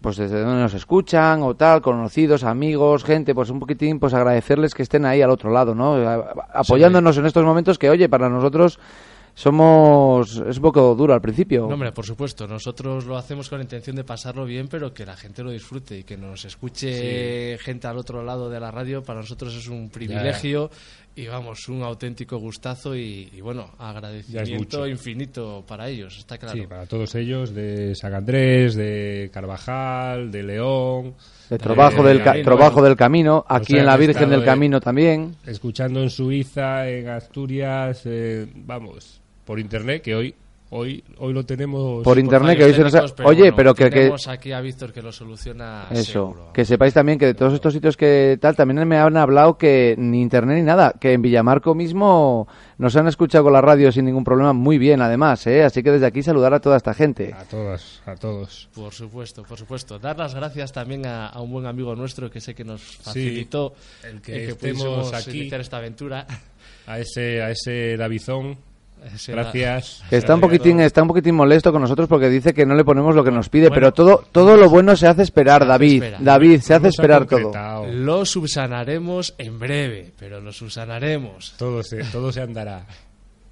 pues 0.02 0.18
desde 0.18 0.42
donde 0.42 0.62
nos 0.62 0.74
escuchan 0.76 1.42
o 1.42 1.56
tal, 1.56 1.82
conocidos, 1.82 2.44
amigos, 2.44 3.04
gente, 3.04 3.34
pues 3.34 3.50
un 3.50 3.60
poquitín, 3.60 4.00
pues 4.00 4.14
agradecerles 4.14 4.76
que 4.76 4.84
estén 4.84 5.06
ahí 5.06 5.22
al 5.22 5.32
otro 5.32 5.50
lado, 5.50 5.74
¿no? 5.74 5.96
Apoyándonos 6.54 7.18
en 7.18 7.26
estos 7.26 7.44
momentos 7.44 7.80
que, 7.80 7.90
oye, 7.90 8.08
para 8.08 8.30
nosotros 8.30 8.80
somos, 9.38 10.38
es 10.50 10.58
un 10.58 10.64
poco 10.64 10.96
duro 10.96 11.14
al 11.14 11.22
principio. 11.22 11.68
No, 11.68 11.76
hombre, 11.76 11.92
por 11.92 12.04
supuesto, 12.04 12.48
nosotros 12.48 13.06
lo 13.06 13.18
hacemos 13.18 13.48
con 13.50 13.60
la 13.60 13.64
intención 13.66 13.96
de 13.96 14.04
pasarlo 14.04 14.46
bien, 14.46 14.68
pero 14.68 14.92
que 14.96 15.06
la 15.06 15.16
gente 15.16 15.44
lo 15.44 15.52
disfrute 15.52 16.00
y 16.00 16.04
que 16.04 16.18
nos 16.18 16.44
escuche 16.44 17.56
gente 17.60 17.86
al 17.86 18.00
otro 18.00 18.24
lado 18.24 18.50
de 18.50 18.60
la 18.60 18.72
radio, 18.72 19.04
para 19.04 19.20
nosotros 19.20 19.56
es 19.56 19.68
un 19.68 19.90
privilegio 19.92 20.72
y 21.16 21.28
vamos, 21.28 21.70
un 21.70 21.84
auténtico 21.84 22.38
gustazo 22.38 22.96
y, 22.96 23.30
y, 23.32 23.42
bueno, 23.42 23.70
agradecimiento 23.78 24.88
infinito 24.88 25.64
para 25.68 25.88
ellos, 25.88 26.18
está 26.18 26.40
claro. 26.40 26.56
Sí, 26.58 26.66
para 26.68 26.88
todos 26.88 27.14
ellos, 27.14 27.54
de 27.54 27.94
San 27.94 28.16
Andrés, 28.16 28.74
de 28.76 29.30
Carvajal, 29.32 30.32
de 30.32 30.44
León. 30.44 31.14
De 31.50 31.58
trabajo, 31.60 32.02
de 32.04 32.10
del, 32.10 32.18
ca- 32.20 32.26
Camino, 32.32 32.44
trabajo 32.46 32.74
bueno. 32.74 32.88
del 32.90 32.98
camino, 32.98 33.46
aquí 33.48 33.78
en 33.78 33.86
la 33.86 33.98
Virgen 33.98 34.30
del 34.32 34.40
de- 34.42 34.46
Camino 34.46 34.80
también. 34.82 35.36
Escuchando 35.46 36.02
en 36.02 36.10
Suiza, 36.10 36.88
en 36.90 37.08
Asturias, 37.08 38.02
eh, 38.06 38.46
vamos, 38.54 39.22
por 39.48 39.60
internet, 39.60 40.04
que 40.04 40.14
hoy 40.14 40.36
hoy 40.70 41.02
hoy 41.20 41.32
lo 41.34 41.46
tenemos. 41.46 42.04
Por 42.04 42.20
internet, 42.20 42.58
que 42.58 42.66
hoy 42.66 42.74
se 42.74 42.82
nos 42.84 42.94
ha- 42.94 43.06
pero 43.16 43.30
Oye, 43.30 43.40
bueno, 43.44 43.56
pero 43.56 43.74
que- 43.74 43.86
que- 43.86 43.90
tenemos 43.92 44.28
aquí 44.28 44.52
a 44.52 44.60
Víctor 44.60 44.92
que 44.92 45.02
lo 45.02 45.14
soluciona 45.14 45.86
Eso, 45.90 46.04
seguro. 46.12 46.52
que 46.54 46.66
sepáis 46.66 46.94
también 46.94 47.18
que 47.18 47.28
de 47.28 47.34
todos 47.36 47.54
estos 47.54 47.74
sitios 47.74 47.96
que 47.96 48.38
tal, 48.42 48.54
también 48.58 48.86
me 48.86 48.98
han 48.98 49.16
hablado 49.16 49.58
que 49.58 49.96
ni 49.98 50.22
internet 50.22 50.58
ni 50.58 50.64
nada, 50.64 50.94
que 51.00 51.14
en 51.14 51.22
Villamarco 51.22 51.74
mismo 51.74 52.50
nos 52.80 52.94
han 52.98 53.08
escuchado 53.08 53.46
con 53.46 53.54
la 53.54 53.62
radio 53.62 53.94
sin 53.94 54.04
ningún 54.04 54.26
problema 54.26 54.52
muy 54.52 54.78
bien 54.78 55.02
además, 55.02 55.48
¿eh? 55.48 55.64
así 55.64 55.82
que 55.82 55.90
desde 55.92 56.06
aquí 56.06 56.22
saludar 56.22 56.54
a 56.54 56.60
toda 56.60 56.76
esta 56.76 56.94
gente. 56.94 57.34
A 57.34 57.46
todos, 57.46 58.02
a 58.06 58.16
todos. 58.18 58.68
Por 58.76 58.94
supuesto, 58.94 59.44
por 59.44 59.58
supuesto. 59.58 59.98
Dar 60.00 60.18
las 60.18 60.36
gracias 60.36 60.74
también 60.74 61.06
a, 61.06 61.28
a 61.28 61.40
un 61.42 61.50
buen 61.54 61.66
amigo 61.66 61.96
nuestro 61.96 62.30
que 62.30 62.42
sé 62.42 62.54
que 62.54 62.66
nos 62.66 62.82
facilitó 62.82 63.74
el 64.04 64.22
que 64.22 64.34
el 64.44 64.50
estemos 64.50 64.84
pudiésemos 64.84 65.14
aquí. 65.14 65.38
iniciar 65.40 65.62
esta 65.62 65.78
aventura. 65.78 66.28
A 66.88 67.00
ese, 67.00 67.42
a 67.42 67.52
ese 67.52 67.96
Davizón, 67.98 68.58
gracias. 69.28 70.04
Está 70.12 70.36
un 70.36 70.42
poquitín, 70.42 70.80
está 70.80 71.02
un 71.02 71.08
poquitín 71.08 71.36
molesto 71.36 71.72
con 71.72 71.82
nosotros 71.82 72.08
porque 72.08 72.30
dice 72.30 72.54
que 72.54 72.66
no 72.66 72.76
le 72.76 72.84
ponemos 72.84 73.16
lo 73.16 73.24
que 73.24 73.32
nos 73.32 73.50
pide, 73.50 73.70
Bueno, 73.70 73.76
pero 73.76 73.94
todo, 73.94 74.24
todo 74.32 74.58
lo 74.58 74.70
bueno 74.70 74.96
se 74.96 75.08
hace 75.08 75.24
esperar, 75.24 75.64
se 75.64 75.68
David. 75.68 76.04
David, 76.20 76.62
se 76.62 76.74
hace 76.74 76.90
esperar 76.90 77.26
todo. 77.26 77.52
Lo 77.88 78.26
subsanaremos 78.26 79.36
en 79.38 79.60
breve, 79.60 80.12
pero 80.20 80.42
lo 80.42 80.52
subsanaremos. 80.52 81.56
Todo 81.58 81.84
se, 81.84 82.04
todo 82.06 82.32
se 82.32 82.42
andará. 82.42 82.86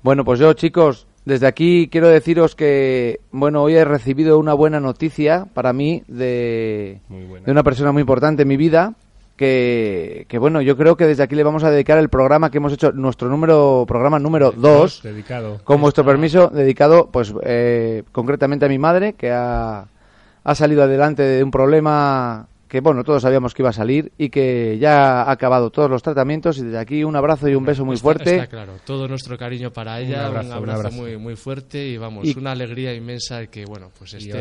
Bueno, 0.01 0.23
pues 0.23 0.39
yo, 0.39 0.53
chicos, 0.53 1.07
desde 1.25 1.47
aquí 1.47 1.89
quiero 1.91 2.07
deciros 2.07 2.55
que, 2.55 3.21
bueno, 3.31 3.63
hoy 3.63 3.75
he 3.75 3.83
recibido 3.83 4.37
una 4.37 4.53
buena 4.53 4.79
noticia 4.79 5.47
para 5.53 5.73
mí 5.73 6.03
de, 6.07 7.01
de 7.09 7.51
una 7.51 7.63
persona 7.63 7.91
muy 7.91 8.01
importante 8.01 8.43
en 8.43 8.47
mi 8.47 8.57
vida. 8.57 8.93
Que, 9.35 10.25
que, 10.29 10.37
bueno, 10.37 10.61
yo 10.61 10.77
creo 10.77 10.95
que 10.95 11.05
desde 11.05 11.23
aquí 11.23 11.35
le 11.35 11.43
vamos 11.43 11.63
a 11.65 11.69
dedicar 11.69 11.97
el 11.97 12.07
programa 12.07 12.49
que 12.49 12.57
hemos 12.59 12.71
hecho, 12.71 12.93
nuestro 12.93 13.27
número, 13.27 13.83
programa 13.85 14.17
número 14.17 14.51
2, 14.53 15.01
Dedicado. 15.03 15.59
con 15.65 15.81
vuestro 15.81 16.05
permiso, 16.05 16.47
dedicado, 16.47 17.09
pues, 17.11 17.33
eh, 17.43 18.03
concretamente 18.13 18.65
a 18.65 18.69
mi 18.69 18.79
madre, 18.79 19.13
que 19.13 19.31
ha, 19.31 19.87
ha 20.43 20.55
salido 20.55 20.83
adelante 20.83 21.23
de 21.23 21.43
un 21.43 21.51
problema 21.51 22.47
que, 22.75 22.81
bueno, 22.81 23.05
todos 23.05 23.21
sabíamos 23.21 23.53
que 23.53 23.61
iba 23.61 23.69
a 23.69 23.73
salir 23.73 24.11
y 24.17 24.27
que 24.27 24.77
ya 24.81 25.21
ha 25.23 25.31
acabado 25.31 25.69
todos 25.69 25.89
los 25.89 26.03
tratamientos. 26.03 26.57
Y 26.57 26.63
desde 26.63 26.77
aquí 26.77 27.05
un 27.05 27.15
abrazo 27.15 27.47
y 27.47 27.55
un 27.55 27.63
beso 27.63 27.85
muy 27.85 27.93
Está- 27.95 28.03
fuerte. 28.03 28.35
Está 28.35 28.47
claro, 28.47 28.73
todo 28.83 29.07
nuestro 29.07 29.37
cariño 29.37 29.71
para 29.71 29.97
ella, 30.01 30.19
un 30.29 30.35
abrazo, 30.35 30.53
abrazo, 30.55 30.61
un 30.63 30.69
abrazo. 30.69 30.95
muy 30.97 31.17
muy 31.17 31.35
fuerte 31.37 31.87
y 31.87 31.95
vamos, 31.97 32.25
Y- 32.27 32.37
una 32.37 32.51
alegría 32.51 32.93
inmensa 32.93 33.39
el 33.39 33.47
que 33.47 33.63
bueno, 33.63 33.91
pues 33.97 34.13
esté 34.15 34.33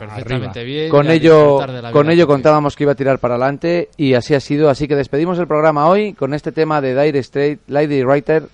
perfectamente 0.00 0.58
arriba. 0.60 0.64
bien. 0.80 0.90
con 0.90 1.06
y 1.06 1.10
ello, 1.10 1.60
de 1.60 1.92
con 1.92 2.10
ello 2.10 2.26
contábamos 2.26 2.74
que 2.74 2.82
iba 2.82 2.92
a 2.92 2.96
tirar 2.96 3.20
para 3.20 3.34
adelante 3.36 3.88
y 3.96 4.14
así 4.14 4.34
ha 4.34 4.40
sido. 4.40 4.68
Así 4.68 4.88
que 4.88 4.96
despedimos 4.96 5.38
el 5.38 5.46
programa 5.46 5.88
hoy 5.88 6.12
con 6.14 6.34
este 6.34 6.50
tema 6.50 6.80
de 6.80 7.00
Dire 7.00 7.20
Straight, 7.20 7.60
Lady 7.68 8.02
Writer 8.02 8.48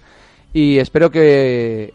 y 0.53 0.76
espero 0.76 1.11
que 1.11 1.95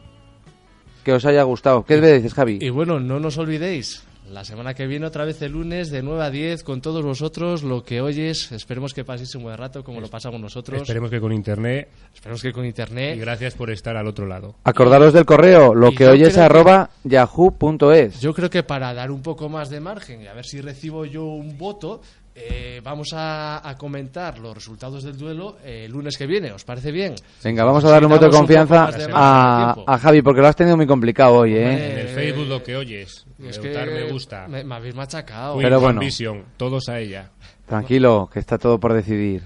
que 1.04 1.14
os 1.14 1.24
haya 1.26 1.44
gustado. 1.44 1.86
¿Qué 1.86 1.98
me 2.02 2.14
dices, 2.14 2.34
Javi? 2.34 2.58
Y 2.62 2.70
bueno, 2.70 3.00
no 3.00 3.20
nos 3.20 3.38
olvidéis, 3.38 4.04
la 4.30 4.44
semana 4.44 4.74
que 4.74 4.88
viene 4.88 5.06
otra 5.06 5.26
vez 5.26 5.42
el 5.42 5.54
lunes 5.54 5.90
de 5.90 6.02
9 6.02 6.24
a 6.24 6.30
10 6.30 6.64
con 6.64 6.82
todos 6.82 7.04
vosotros, 7.04 7.64
lo 7.64 7.84
que 7.84 8.02
oyes, 8.02 8.52
esperemos 8.52 8.94
que 8.94 9.04
paséis 9.04 9.34
un 9.36 9.44
buen 9.44 9.58
rato 9.58 9.84
como 9.84 10.02
lo 10.02 10.10
pasamos 10.10 10.40
nosotros. 10.40 10.82
Esperemos 10.82 11.10
que 11.10 11.20
con 11.20 11.32
internet. 11.32 11.90
Esperemos 12.14 12.42
que 12.42 12.52
con 12.52 12.66
Y 12.66 12.68
internet. 12.70 13.20
gracias 13.20 13.56
por 13.56 13.70
estar 13.72 13.96
al 13.96 14.08
otro 14.08 14.26
lado. 14.26 14.56
Acordaros 14.64 15.14
del 15.14 15.26
correo, 15.26 15.74
lo 15.74 15.92
y 15.92 15.96
que 15.96 16.08
oyes 16.08 16.34
creo 16.34 16.46
arroba 16.46 16.90
yahoo.es. 17.04 18.20
Yo 18.20 18.34
creo 18.34 18.50
que 18.50 18.64
para 18.64 18.94
dar 18.94 19.12
un 19.12 19.22
poco 19.22 19.50
más 19.50 19.70
de 19.70 19.80
margen 19.80 20.22
y 20.22 20.28
a 20.28 20.34
ver 20.34 20.46
si 20.46 20.62
recibo 20.62 21.06
yo 21.06 21.24
un 21.24 21.58
voto, 21.58 22.02
eh, 22.40 22.80
vamos 22.84 23.10
a, 23.14 23.68
a 23.68 23.76
comentar 23.76 24.38
los 24.38 24.54
resultados 24.54 25.04
del 25.04 25.18
duelo 25.18 25.58
eh, 25.66 25.86
el 25.86 25.92
lunes 25.92 26.16
que 26.18 26.28
viene. 26.28 26.52
¿Os 26.52 26.64
parece 26.64 26.92
bien? 26.92 27.16
Venga, 27.44 27.64
vamos 27.64 27.84
a 27.84 27.90
darle 27.90 28.06
un 28.06 28.14
voto 28.14 28.26
de 28.26 28.32
confianza 28.38 28.92
de 28.92 29.10
a, 29.12 29.76
a 29.86 29.98
Javi 29.98 30.22
porque 30.22 30.42
lo 30.42 30.48
has 30.48 30.56
tenido 30.56 30.78
muy 30.78 30.86
complicado 30.86 31.34
hoy, 31.34 31.56
¿eh? 31.56 31.92
En 31.94 31.98
el 32.00 32.08
Facebook 32.10 32.48
lo 32.48 32.62
que 32.62 32.76
oyes. 32.76 33.26
Es 33.44 33.58
que 33.58 33.70
me 33.70 34.12
gusta. 34.12 34.48
Me, 34.48 34.64
me 34.64 34.76
habéis 34.76 34.96
machacado. 34.96 35.56
Queen 35.56 35.64
Pero 35.66 35.80
bueno. 35.82 36.00
Vision, 36.00 36.44
todos 36.58 36.88
a 36.90 37.00
ella. 37.00 37.32
Tranquilo, 37.66 38.30
que 38.32 38.40
está 38.40 38.58
todo 38.58 38.80
por 38.80 38.94
decidir. 38.94 39.44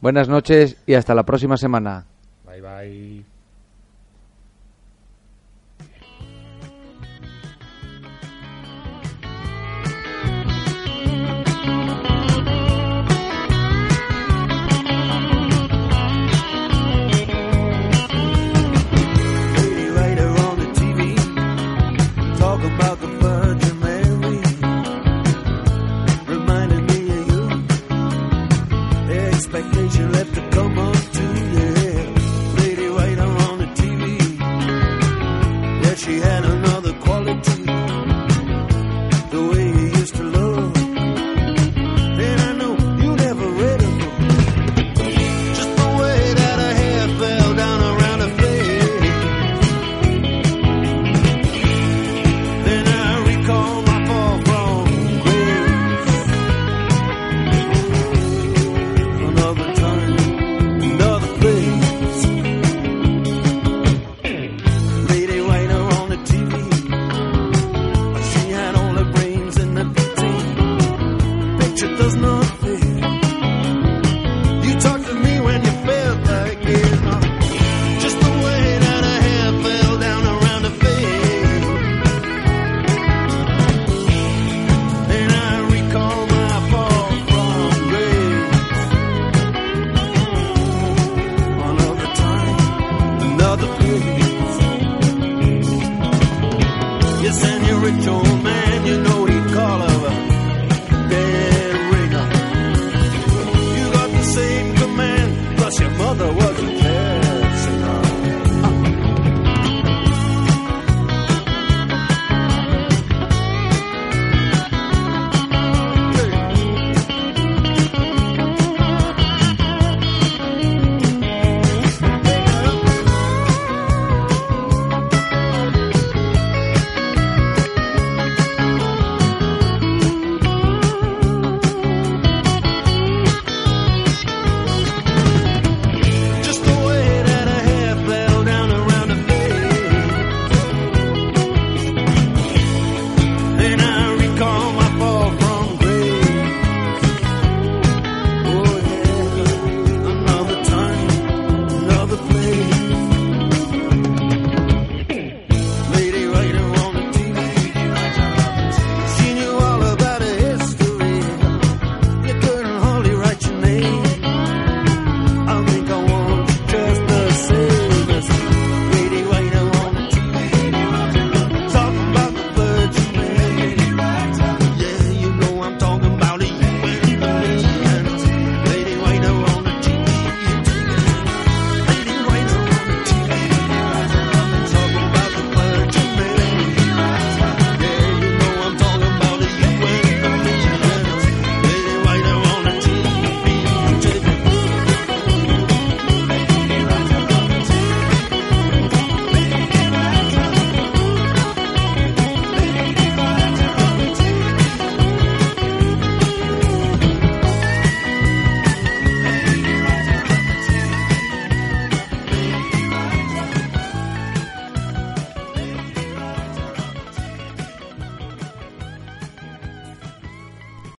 Buenas 0.00 0.28
noches 0.28 0.76
y 0.86 0.94
hasta 0.94 1.14
la 1.14 1.24
próxima 1.24 1.56
semana. 1.56 2.06
Bye 2.46 2.60
bye. 2.60 3.31